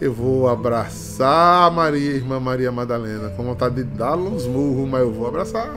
eu 0.00 0.12
vou 0.12 0.48
abraçar 0.48 1.66
a 1.66 1.70
Maria, 1.70 2.12
irmã 2.12 2.38
Maria 2.38 2.70
Madalena, 2.72 3.30
com 3.30 3.44
vontade 3.44 3.76
de 3.76 3.84
dar 3.84 4.16
uns 4.16 4.46
murros, 4.46 4.88
mas 4.88 5.00
eu 5.00 5.12
vou 5.12 5.26
abraçar. 5.26 5.76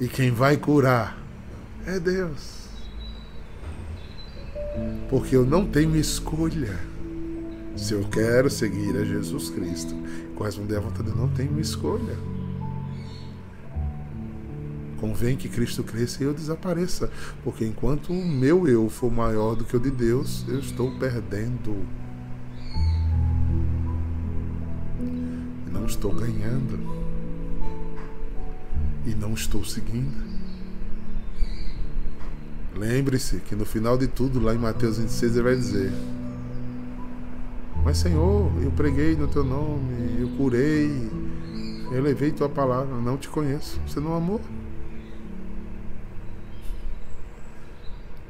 E 0.00 0.08
quem 0.08 0.30
vai 0.30 0.56
curar 0.56 1.18
é 1.86 1.98
Deus. 1.98 2.66
Porque 5.08 5.34
eu 5.34 5.44
não 5.44 5.66
tenho 5.66 5.96
escolha. 5.96 6.78
Se 7.76 7.92
eu 7.92 8.04
quero 8.04 8.50
seguir 8.50 8.96
a 8.96 9.04
Jesus 9.04 9.50
Cristo, 9.50 9.94
corresponder 10.34 10.76
à 10.76 10.80
vontade, 10.80 11.08
eu 11.08 11.16
não 11.16 11.28
tenho 11.28 11.58
escolha. 11.60 12.35
Convém 15.06 15.36
que 15.36 15.48
Cristo 15.48 15.84
cresça 15.84 16.20
e 16.20 16.26
eu 16.26 16.34
desapareça, 16.34 17.08
porque 17.44 17.64
enquanto 17.64 18.12
o 18.12 18.26
meu 18.26 18.66
eu 18.66 18.88
for 18.88 19.08
maior 19.08 19.54
do 19.54 19.64
que 19.64 19.76
o 19.76 19.78
de 19.78 19.88
Deus, 19.88 20.44
eu 20.48 20.58
estou 20.58 20.90
perdendo. 20.98 21.86
E 25.00 25.70
não 25.70 25.86
estou 25.86 26.12
ganhando. 26.12 26.80
E 29.06 29.14
não 29.14 29.32
estou 29.32 29.64
seguindo. 29.64 30.26
Lembre-se 32.74 33.36
que 33.36 33.54
no 33.54 33.64
final 33.64 33.96
de 33.96 34.08
tudo, 34.08 34.40
lá 34.40 34.56
em 34.56 34.58
Mateus 34.58 34.98
26, 34.98 35.34
ele 35.34 35.42
vai 35.44 35.54
dizer: 35.54 35.92
Mas 37.84 37.98
Senhor, 37.98 38.50
eu 38.60 38.72
preguei 38.72 39.14
no 39.14 39.28
teu 39.28 39.44
nome, 39.44 40.20
eu 40.20 40.28
curei, 40.30 40.90
eu 41.92 42.02
levei 42.02 42.32
tua 42.32 42.48
palavra, 42.48 42.96
não 42.96 43.16
te 43.16 43.28
conheço. 43.28 43.80
Você 43.86 44.00
não 44.00 44.12
amou? 44.12 44.40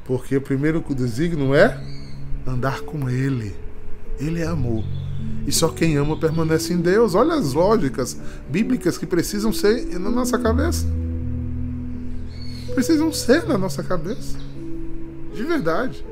Porque 0.07 0.37
o 0.37 0.41
primeiro 0.41 0.83
desígnio 0.95 1.55
é 1.55 1.81
andar 2.47 2.81
com 2.83 3.11
Ele. 3.11 3.55
Ele 4.19 4.41
é 4.41 4.47
amor. 4.47 4.85
E 5.47 5.53
só 5.53 5.69
quem 5.69 5.97
ama 5.97 6.17
permanece 6.17 6.73
em 6.73 6.81
Deus. 6.81 7.15
Olha 7.15 7.35
as 7.35 7.53
lógicas 7.53 8.17
bíblicas 8.49 8.97
que 8.97 9.07
precisam 9.07 9.53
ser 9.53 9.99
na 9.99 10.11
nossa 10.11 10.39
cabeça. 10.39 10.87
Precisam 12.75 13.13
ser 13.13 13.47
na 13.47 13.59
nossa 13.59 13.83
cabeça. 13.83 14.39
De 15.35 15.43
verdade. 15.43 16.05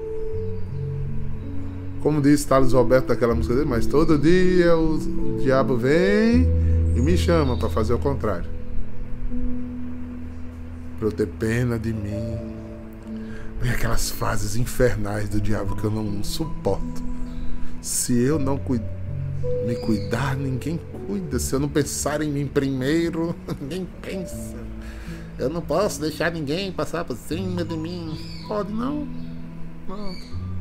Como 2.01 2.21
diz 2.21 2.45
Thales 2.45 2.73
Roberto 2.73 3.07
daquela 3.07 3.35
música 3.35 3.55
dele, 3.55 3.69
mas 3.69 3.87
todo 3.87 4.19
dia 4.19 4.77
o 4.77 4.99
diabo 5.43 5.77
vem 5.77 6.47
e 6.95 7.01
me 7.01 7.17
chama 7.17 7.57
para 7.57 7.71
fazer 7.71 7.95
o 7.95 7.99
contrário. 7.99 8.51
Para 10.99 11.09
eu 11.09 11.13
ter 11.13 11.27
pena 11.27 11.79
de 11.79 11.93
mim. 11.93 12.54
Vem 13.65 13.73
aquelas 13.73 14.11
fases 14.11 14.57
infernais 14.57 15.27
do 15.31 15.41
diabo 15.41 15.75
que 15.75 15.85
eu 15.85 15.91
não 15.91 16.23
suporto. 16.23 17.03
Se 17.81 18.13
eu 18.13 18.39
não 18.39 18.61
me 19.67 19.75
cuidar, 19.77 20.37
ninguém 20.37 20.79
cuida. 21.07 21.39
Se 21.39 21.55
eu 21.55 21.61
não 21.61 21.69
pensar 21.71 22.21
em 22.21 22.31
mim 22.31 22.47
primeiro, 22.47 23.35
ninguém 23.59 23.89
pensa. 24.03 24.55
Eu 25.39 25.49
não 25.49 25.63
posso 25.63 25.99
deixar 25.99 26.31
ninguém 26.31 26.71
passar 26.73 27.07
por 27.07 27.17
cima 27.17 27.65
de 27.65 27.75
mim. 27.75 28.19
Pode 28.47 28.71
não. 28.71 29.09
Não. 29.89 30.15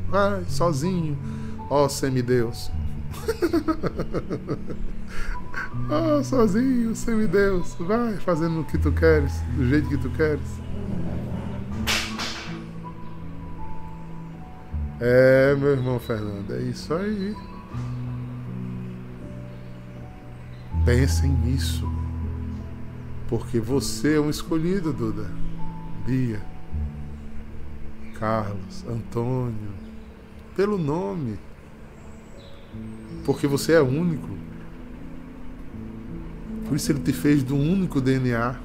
Vai, 0.08 0.42
sozinho. 0.48 1.18
Ó 1.68 1.84
oh, 1.84 1.88
semideus. 1.90 2.70
Oh, 5.90 6.24
sozinho, 6.24 6.96
semideus. 6.96 7.74
Vai 7.78 8.16
fazendo 8.16 8.60
o 8.60 8.64
que 8.64 8.78
tu 8.78 8.90
queres, 8.90 9.32
do 9.56 9.68
jeito 9.68 9.88
que 9.88 9.98
tu 9.98 10.10
queres. 10.10 10.63
É, 15.06 15.54
meu 15.56 15.72
irmão 15.72 15.98
Fernando, 15.98 16.50
é 16.54 16.62
isso 16.62 16.94
aí. 16.94 17.36
Pensem 20.82 21.30
nisso. 21.30 21.86
Porque 23.28 23.60
você 23.60 24.14
é 24.14 24.20
um 24.20 24.30
escolhido, 24.30 24.94
Duda. 24.94 25.30
Bia. 26.06 26.40
Carlos, 28.18 28.82
Antônio. 28.88 29.74
Pelo 30.56 30.78
nome. 30.78 31.38
Porque 33.26 33.46
você 33.46 33.74
é 33.74 33.82
único. 33.82 34.30
Por 36.66 36.76
isso 36.76 36.90
ele 36.90 37.00
te 37.00 37.12
fez 37.12 37.42
do 37.42 37.54
único 37.54 38.00
DNA. 38.00 38.58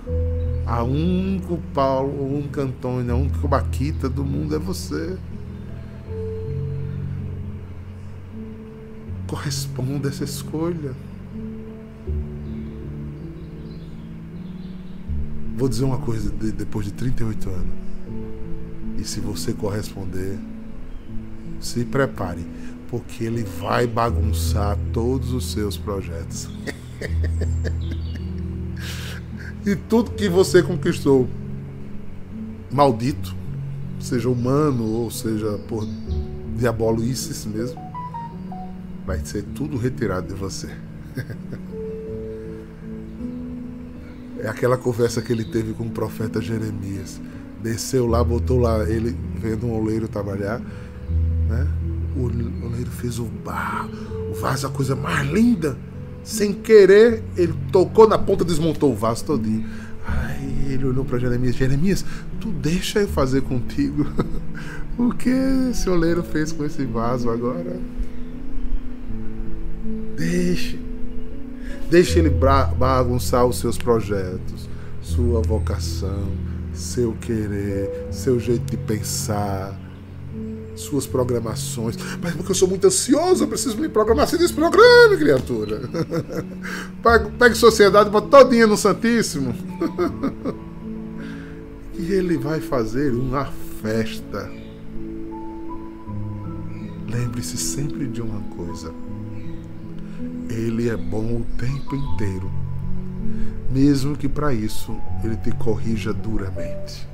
A 0.66 0.84
único 0.84 1.58
Paulo, 1.74 2.18
a 2.18 2.38
única 2.38 2.62
Antônio, 2.62 3.12
a 3.12 3.18
única 3.18 3.46
Baquita 3.46 4.08
do 4.08 4.24
mundo 4.24 4.56
é 4.56 4.60
você. 4.60 5.18
Corresponda 9.30 10.10
essa 10.10 10.24
escolha. 10.24 10.96
Vou 15.56 15.70
dizer 15.70 15.84
uma 15.84 16.00
coisa 16.00 16.32
de, 16.32 16.52
depois 16.52 16.88
de 16.88 16.94
38 16.94 17.48
anos. 17.48 17.68
E 18.98 19.04
se 19.04 19.20
você 19.20 19.54
corresponder, 19.54 20.40
se 21.60 21.86
prepare, 21.86 22.44
porque 22.90 23.26
ele 23.26 23.44
vai 23.44 23.86
bagunçar 23.86 24.76
todos 24.92 25.32
os 25.32 25.52
seus 25.52 25.78
projetos. 25.78 26.50
e 29.64 29.76
tudo 29.76 30.10
que 30.12 30.28
você 30.28 30.64
conquistou, 30.64 31.30
maldito, 32.72 33.36
seja 34.00 34.28
humano 34.28 34.86
ou 34.86 35.12
seja 35.12 35.60
por 35.68 35.88
diabolices 36.58 37.46
mesmo, 37.46 37.89
vai 39.10 39.20
ser 39.26 39.42
tudo 39.56 39.76
retirado 39.76 40.28
de 40.28 40.36
você. 40.36 40.70
É 44.38 44.48
aquela 44.48 44.78
conversa 44.78 45.20
que 45.20 45.34
ele 45.34 45.44
teve 45.44 45.74
com 45.74 45.84
o 45.86 45.90
profeta 45.90 46.40
Jeremias. 46.40 47.20
Desceu 47.62 48.06
lá, 48.06 48.24
botou 48.24 48.60
lá, 48.60 48.88
ele 48.88 49.18
vendo 49.36 49.66
um 49.66 49.74
oleiro 49.74 50.08
trabalhar, 50.08 50.62
né? 51.50 51.68
O 52.16 52.22
oleiro 52.68 52.92
fez 52.92 53.18
o 53.18 53.26
bar, 53.26 53.90
o 54.32 54.36
vaso, 54.36 54.68
a 54.68 54.70
coisa 54.70 54.96
mais 54.96 55.28
linda. 55.28 55.76
Sem 56.24 56.54
querer, 56.54 57.24
ele 57.36 57.56
tocou 57.72 58.08
na 58.08 58.18
ponta, 58.20 58.46
desmontou 58.46 58.94
o 58.94 58.96
vaso 58.96 59.26
todinho. 59.26 59.68
Aí 60.06 60.72
ele 60.72 60.86
olhou 60.86 61.04
para 61.04 61.18
Jeremias: 61.18 61.56
Jeremias, 61.56 62.06
tu 62.40 62.50
deixa 62.50 63.00
eu 63.00 63.08
fazer 63.08 63.42
contigo. 63.42 64.06
o 64.98 65.10
que 65.10 65.32
esse 65.72 65.90
oleiro 65.90 66.22
fez 66.22 66.52
com 66.52 66.64
esse 66.64 66.86
vaso 66.86 67.30
agora? 67.30 67.99
Deixe. 70.30 70.80
Deixe 71.90 72.20
ele 72.20 72.30
bagunçar 72.30 73.46
os 73.48 73.58
seus 73.58 73.78
projetos, 73.78 74.70
sua 75.02 75.42
vocação, 75.42 76.32
seu 76.72 77.14
querer, 77.14 78.08
seu 78.12 78.40
jeito 78.40 78.64
de 78.70 78.78
pensar, 78.78 79.76
suas 80.76 81.08
programações. 81.08 81.98
Mas 82.22 82.36
porque 82.36 82.52
eu 82.52 82.56
sou 82.56 82.68
muito 82.68 82.86
ansioso, 82.86 83.44
eu 83.44 83.48
preciso 83.48 83.76
me 83.78 83.90
programar. 83.90 84.28
Se 84.28 84.38
desprograme, 84.38 85.18
criatura. 85.18 85.82
Pegue, 87.40 87.56
sociedade, 87.56 88.12
bota 88.12 88.28
todinha 88.28 88.68
no 88.68 88.78
Santíssimo. 88.78 89.56
e 91.98 92.12
ele 92.12 92.38
vai 92.38 92.62
fazer 92.62 93.16
uma 93.16 93.52
festa. 93.82 94.48
Lembre-se 97.12 97.58
sempre 97.58 98.06
de 98.06 98.22
uma 98.22 98.42
coisa 98.56 98.94
ele 100.50 100.90
é 100.90 100.98
bom 100.98 101.42
o 101.42 101.46
tempo 101.58 101.96
inteiro, 101.96 102.52
mesmo 103.70 104.18
que 104.18 104.28
para 104.28 104.54
isso 104.54 105.00
ele 105.24 105.38
te 105.38 105.52
corrija 105.52 106.12
duramente. 106.12 107.08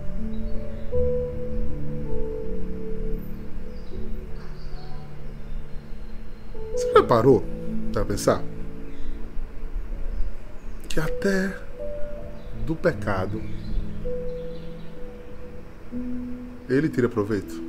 Você 6.73 6.93
já 6.93 7.03
parou 7.03 7.43
para 7.91 8.05
pensar 8.05 8.41
que 10.87 10.99
até 10.99 11.57
do 12.65 12.75
pecado 12.75 13.41
ele 16.69 16.89
tira 16.89 17.09
proveito? 17.09 17.63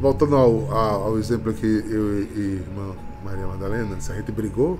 Voltando 0.00 0.34
ao, 0.34 0.72
ao, 0.74 1.02
ao 1.08 1.18
exemplo 1.18 1.52
que 1.52 1.66
eu 1.66 2.22
e 2.22 2.62
irmã 2.62 3.09
Maria 3.24 3.46
Madalena, 3.46 4.00
se 4.00 4.10
a 4.12 4.14
gente 4.14 4.32
brigou, 4.32 4.78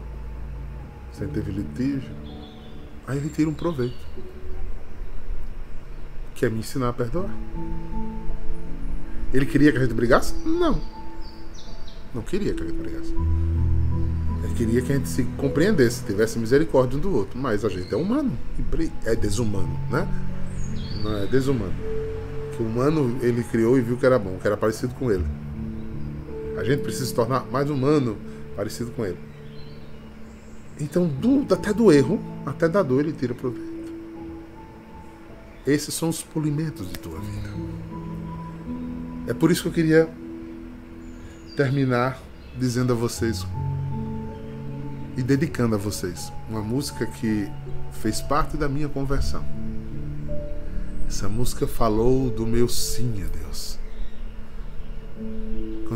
se 1.13 1.23
a 1.23 1.27
gente 1.27 1.35
teve 1.35 1.53
litígio, 1.53 2.11
aí 3.07 3.19
ele 3.19 3.29
tira 3.29 3.49
um 3.49 3.55
proveito. 3.55 3.99
Que 6.35 6.47
é 6.47 6.51
me 6.51 6.61
ensinar 6.61 6.89
a 6.89 6.93
perdoar. 6.93 7.31
Ele 9.33 9.47
queria 9.47 9.71
que 9.71 9.79
a 9.79 9.83
gente 9.83 9.95
brigasse? 9.95 10.35
Não. 10.45 10.81
Não 12.15 12.23
queria 12.23 12.55
que 12.55 12.63
a 12.63 12.67
gente 12.67 12.79
brigasse. 12.79 13.15
Ele 14.43 14.55
queria 14.55 14.83
que 14.83 14.93
a 14.93 14.97
gente 14.97 15.09
se 15.09 15.23
compreendesse, 15.37 16.03
tivesse 16.05 16.39
misericórdia 16.39 16.99
um 16.99 17.01
do 17.01 17.15
outro. 17.15 17.39
Mas 17.39 17.65
a 17.65 17.69
gente 17.69 17.93
é 17.93 17.97
humano. 17.97 18.37
É 19.05 19.15
desumano, 19.15 19.79
né? 19.91 20.09
Não 21.03 21.19
é 21.19 21.27
desumano. 21.27 21.75
Que 22.57 22.63
o 22.63 22.67
humano 22.67 23.19
ele 23.21 23.45
criou 23.45 23.79
e 23.79 23.83
viu 23.83 23.97
que 23.97 24.07
era 24.07 24.19
bom, 24.19 24.39
que 24.41 24.47
era 24.47 24.57
parecido 24.57 24.95
com 24.95 25.13
ele. 25.13 25.25
A 26.57 26.65
gente 26.65 26.83
precisa 26.83 27.07
se 27.07 27.15
tornar 27.15 27.47
mais 27.51 27.71
humano, 27.71 28.17
parecido 28.57 28.91
com 28.93 29.05
ele. 29.05 29.19
Então, 30.81 31.07
do, 31.07 31.53
até 31.53 31.73
do 31.73 31.93
erro, 31.93 32.21
até 32.47 32.69
da 32.69 32.83
dor, 32.83 33.01
ele 33.01 33.13
tira 33.13 33.35
proveito. 33.35 33.71
Esses 35.67 35.93
são 35.95 36.09
os 36.09 36.23
polimentos 36.23 36.89
de 36.89 36.99
tua 36.99 37.19
vida. 37.21 37.51
É 39.29 39.35
por 39.35 39.51
isso 39.51 39.63
que 39.63 39.69
eu 39.69 39.73
queria 39.73 40.09
terminar 41.57 42.21
dizendo 42.59 42.93
a 42.93 42.97
vocês 42.97 43.47
e 45.17 45.23
dedicando 45.23 45.75
a 45.75 45.79
vocês 45.79 46.33
uma 46.49 46.63
música 46.63 47.07
que 47.07 47.49
fez 48.01 48.21
parte 48.21 48.57
da 48.57 48.69
minha 48.69 48.89
conversão. 48.89 49.45
Essa 51.07 51.29
música 51.29 51.67
falou 51.67 52.31
do 52.31 52.47
meu 52.47 52.69
sim 52.69 53.23
a 53.23 53.27
Deus. 53.27 53.80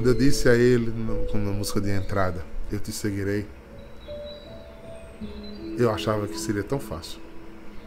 Quando 0.04 0.20
eu 0.20 0.20
disse 0.20 0.50
a 0.50 0.54
ele, 0.54 0.92
na 1.32 1.50
música 1.50 1.80
de 1.80 1.88
entrada, 1.88 2.44
eu 2.70 2.78
te 2.78 2.92
seguirei, 2.92 3.46
eu 5.78 5.90
achava 5.90 6.28
que 6.28 6.38
seria 6.38 6.62
tão 6.62 6.78
fácil. 6.78 7.18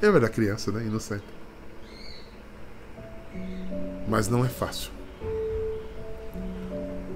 Eu 0.01 0.15
era 0.15 0.27
criança, 0.27 0.71
né? 0.71 0.81
Inocente. 0.83 1.27
Mas 4.07 4.27
não 4.29 4.43
é 4.43 4.49
fácil. 4.49 4.91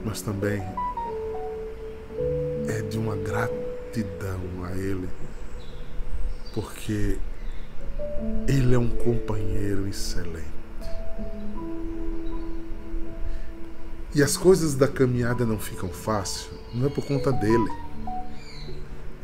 Mas 0.06 0.22
também 0.22 0.62
é 2.70 2.84
de 2.84 3.00
uma 3.00 3.16
gratidão 3.16 4.40
a 4.66 4.72
Ele, 4.74 5.10
porque 6.54 7.18
Ele 8.48 8.76
é 8.76 8.78
um 8.78 8.90
companheiro 8.90 9.88
excelente. 9.88 10.61
E 14.14 14.22
as 14.22 14.36
coisas 14.36 14.76
da 14.76 14.88
caminhada 14.88 15.46
não 15.46 15.58
ficam 15.58 15.90
fácil, 15.90 16.52
não 16.74 16.88
é 16.88 16.90
por 16.90 17.06
conta 17.06 17.32
dele. 17.32 17.72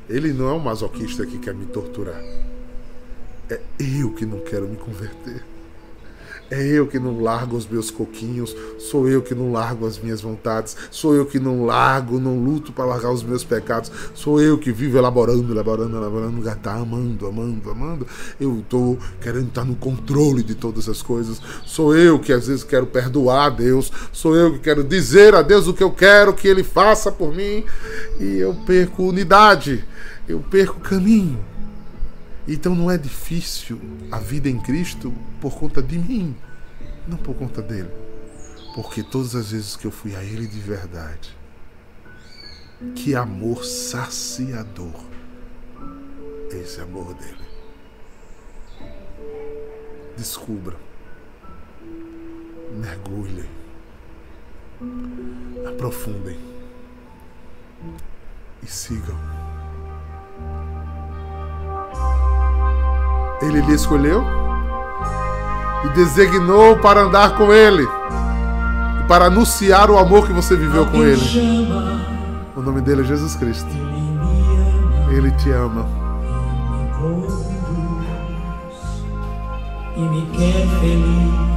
Ele 0.10 0.32
não 0.32 0.48
é 0.48 0.54
um 0.54 0.60
masoquista 0.60 1.26
que 1.26 1.38
quer 1.38 1.54
me 1.54 1.66
torturar. 1.66 2.22
É 3.50 3.60
eu 3.80 4.14
que 4.14 4.26
não 4.26 4.40
quero 4.40 4.68
me 4.68 4.78
converter. 4.78 5.44
É 6.50 6.66
eu 6.66 6.88
que 6.88 6.98
não 6.98 7.20
largo 7.22 7.58
os 7.58 7.68
meus 7.68 7.91
coquinhos, 7.91 8.56
sou 8.80 9.08
eu 9.08 9.22
que 9.22 9.36
não 9.36 9.52
largo 9.52 9.86
as 9.86 10.00
minhas 10.00 10.22
vontades, 10.22 10.78
sou 10.89 11.14
eu 11.14 11.26
que 11.26 11.39
não 11.39 11.66
largo, 11.66 12.20
não 12.20 12.41
luto 12.41 12.72
para 12.72 12.86
largar 12.86 13.12
os 13.12 13.22
meus 13.22 13.43
pecados, 13.43 13.91
sou 14.14 14.41
eu 14.41 14.58
que 14.58 14.72
vivo 14.72 14.98
elaborando, 14.98 15.52
elaborando, 15.52 15.98
elaborando, 15.98 16.41
tá 16.62 16.76
amando, 16.76 17.28
amando, 17.28 17.70
amando. 17.70 18.08
Eu 18.39 18.64
tô 18.70 18.98
querendo 19.20 19.50
estar 19.50 19.66
no 19.66 19.76
controle 19.76 20.41
de 20.41 20.56
todas 20.56 20.88
as 20.88 21.02
coisas. 21.02 21.41
Sou 21.66 21.95
eu 21.95 22.18
que 22.18 22.32
às 22.32 22.48
vezes 22.48 22.64
quero 22.64 22.86
perdoar 22.88 23.48
a 23.48 23.50
Deus, 23.50 23.91
sou 24.14 24.34
eu 24.34 24.54
que 24.54 24.60
quero 24.60 24.84
dizer 24.84 25.36
a 25.36 25.41
Deus 25.41 25.68
o 25.68 25.74
que 25.74 25.84
eu 25.84 25.91
quero 25.91 26.34
que 26.34 26.48
ele 26.48 26.64
faça 26.64 27.12
por 27.12 27.36
mim 27.36 27.66
e 28.20 28.38
eu 28.38 28.54
perco 28.66 29.04
unidade, 29.04 29.84
eu 30.28 30.39
perco 30.39 30.80
caminho. 30.80 31.57
Então 32.48 32.74
não 32.74 32.89
é 32.89 32.98
difícil 32.98 33.80
a 34.12 34.20
vida 34.20 34.50
em 34.50 34.60
Cristo 34.60 35.14
por 35.41 35.58
conta 35.58 35.82
de 35.82 35.98
mim, 35.98 36.36
não 37.08 37.18
por 37.18 37.36
conta 37.36 37.62
dele. 37.62 37.91
Porque 38.74 39.04
todas 39.04 39.36
as 39.36 39.52
vezes 39.52 39.76
que 39.76 39.86
eu 39.86 39.91
fui 39.91 40.16
a 40.16 40.24
Ele 40.24 40.48
de 40.48 40.60
verdade, 40.60 41.36
que 42.95 43.16
amor 43.16 43.66
saciador 43.66 44.93
esse 46.52 46.82
amor 46.82 47.14
dele. 47.14 47.48
Descubra, 50.16 50.76
mergulhem, 52.72 53.50
aprofundem 55.68 56.38
e 58.64 58.68
sigam. 58.68 59.47
Ele 63.41 63.62
lhe 63.62 63.74
escolheu 63.74 64.24
e 65.86 65.89
designou 65.89 66.78
para 66.78 67.02
andar 67.02 67.36
com 67.38 67.54
ele 67.54 67.88
para 69.08 69.26
anunciar 69.26 69.89
o 69.89 69.98
amor 69.98 70.28
que 70.28 70.34
você 70.34 70.56
viveu 70.56 70.86
com 70.86 71.04
ele. 71.04 71.22
O 72.56 72.62
nome 72.62 72.82
dele 72.82 73.02
é 73.02 73.06
Jesus 73.06 73.36
Cristo. 73.36 73.70
Ele 75.10 75.32
te 75.32 75.50
ama. 75.52 75.88
E 79.95 80.02
me 80.02 80.26
quer 80.34 80.68
feliz. 80.80 81.48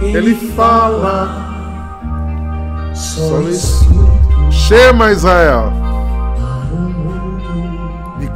Ele 0.00 0.34
fala. 0.52 1.44
Só 2.94 3.40
escuto 3.42 4.16
Chama 4.50 5.12
Israel. 5.12 5.72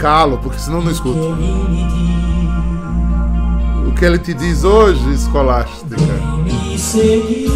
Calo, 0.00 0.38
porque 0.38 0.58
senão 0.58 0.80
não 0.80 0.90
escuto. 0.90 1.36
O 3.86 3.92
que 3.92 4.02
ele 4.02 4.18
te 4.18 4.32
diz 4.32 4.64
hoje, 4.64 5.12
escolástica? 5.12 5.96
me 6.42 6.78
seguir, 6.78 7.50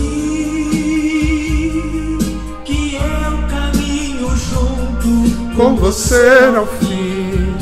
que 2.66 2.96
eu 2.96 3.48
caminho 3.48 4.28
junto 4.36 5.56
Com 5.56 5.74
você 5.76 6.52
ao 6.54 6.66
fim. 6.66 7.54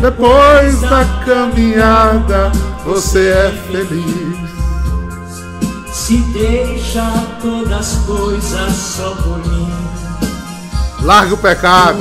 Depois 0.00 0.80
da 0.82 1.04
caminhada, 1.24 2.52
você 2.84 3.28
é 3.30 3.50
feliz. 3.72 4.38
se 5.92 6.18
deixa 6.32 7.10
todas 7.42 7.72
as 7.72 7.94
coisas 8.06 8.72
só 8.72 9.16
por 9.16 9.38
mim. 9.48 9.87
Larga 11.02 11.34
o 11.34 11.38
pecado. 11.38 11.98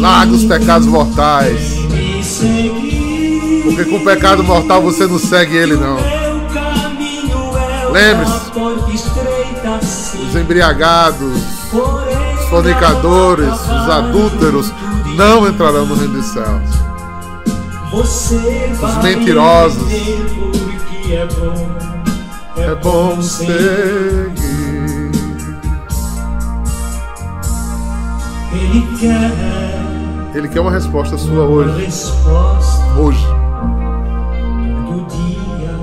Larga 0.00 0.32
os 0.32 0.44
pecados 0.44 0.86
mortais. 0.86 1.74
Porque 3.62 3.84
com 3.84 3.96
o 3.96 4.04
pecado 4.04 4.42
mortal 4.42 4.82
você 4.82 5.06
não 5.06 5.18
segue 5.18 5.56
ele, 5.56 5.76
não. 5.76 5.96
Lembre-se. 7.90 8.50
Os 10.28 10.36
embriagados, 10.36 11.42
os 11.72 12.48
fornicadores, 12.48 13.52
os 13.52 13.90
adúlteros 13.90 14.72
não 15.16 15.48
entrarão 15.48 15.86
no 15.86 15.94
reino 15.94 16.14
dos 16.14 16.26
céus. 16.26 16.70
Vai 18.80 19.02
mentirosos. 19.02 19.92
é 21.10 21.26
bom. 21.26 21.80
É 22.60 22.74
Ele 28.72 28.86
quer 28.98 29.32
Ele 30.34 30.48
quer 30.48 30.60
uma 30.60 30.70
resposta 30.70 31.16
sua 31.18 31.32
uma 31.32 31.44
hoje. 31.44 31.84
resposta 31.84 32.84
Hoje. 32.98 33.26
do 34.88 35.06
dia. 35.08 35.74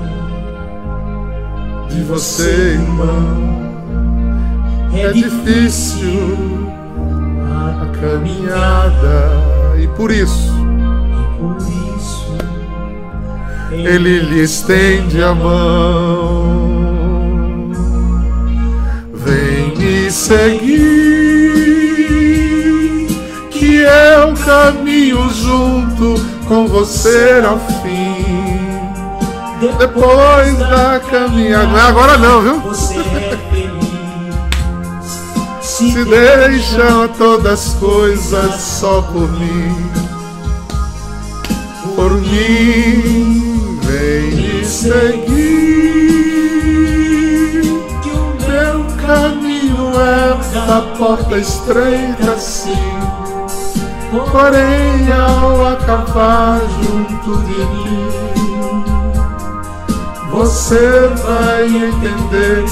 De 1.90 2.02
você, 2.04 2.72
irmão. 2.74 3.58
É 4.94 5.12
difícil 5.12 6.66
a 7.50 7.86
caminhada. 8.00 9.16
E 9.78 9.86
por 9.88 10.10
isso, 10.10 10.52
E 11.12 11.38
por 11.38 11.56
isso 11.58 12.36
Ele 13.70 14.20
lhe 14.20 14.40
estende 14.42 15.22
a 15.22 15.34
mão. 15.34 16.68
Vem 19.14 19.76
me 19.76 20.10
seguir, 20.10 21.07
que 24.18 24.24
eu 24.24 24.34
caminho 24.34 25.30
junto 25.30 26.14
com 26.48 26.66
você 26.66 27.40
ao 27.46 27.58
fim. 27.58 28.58
Depois 29.78 30.58
da 30.58 31.00
caminhada. 31.08 31.66
Não 31.66 31.78
é 31.78 31.82
agora 31.82 32.18
não, 32.18 32.42
viu? 32.42 32.60
Você 32.60 32.98
é 32.98 33.38
feliz. 33.50 33.78
Se 35.60 36.04
deixam 36.04 37.08
todas 37.16 37.68
as 37.68 37.74
coisas 37.74 38.54
só 38.54 39.02
por 39.02 39.30
mim. 39.32 39.90
Por 41.94 42.12
mim, 42.20 43.78
vem 43.82 44.30
me 44.32 44.64
seguir. 44.64 45.28
que 48.02 48.10
o 48.10 48.36
Meu 48.48 48.84
caminho 49.06 49.92
é 50.00 50.66
da 50.66 50.80
porta 50.96 51.36
estreita, 51.38 52.36
sim. 52.38 52.97
Porém, 54.10 55.12
ao 55.12 55.66
acabar 55.66 56.60
junto 56.60 57.36
de 57.42 57.64
mim, 57.66 58.08
você 60.30 61.08
vai 61.08 61.66
entender 61.66 62.64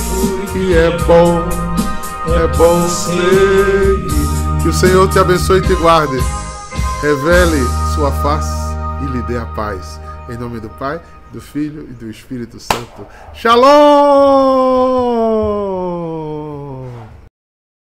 que 0.53 0.75
é 0.75 0.97
bom, 1.05 1.45
é 2.35 2.47
bom 2.57 2.89
seguir. 2.89 4.63
Que 4.63 4.69
o 4.69 4.73
Senhor 4.73 5.09
te 5.11 5.19
abençoe 5.19 5.59
e 5.59 5.63
te 5.63 5.75
guarde. 5.75 6.17
Revele 7.03 7.63
sua 7.95 8.11
face 8.11 8.57
e 9.03 9.07
lhe 9.07 9.21
dê 9.23 9.37
a 9.37 9.45
paz. 9.45 10.01
Em 10.31 10.39
nome 10.39 10.59
do 10.59 10.71
Pai, 10.71 11.01
do 11.33 11.41
Filho 11.41 11.87
e 11.91 11.93
do 11.93 12.11
Espírito 12.11 12.59
Santo. 12.59 13.07
Shalom! 13.35 13.67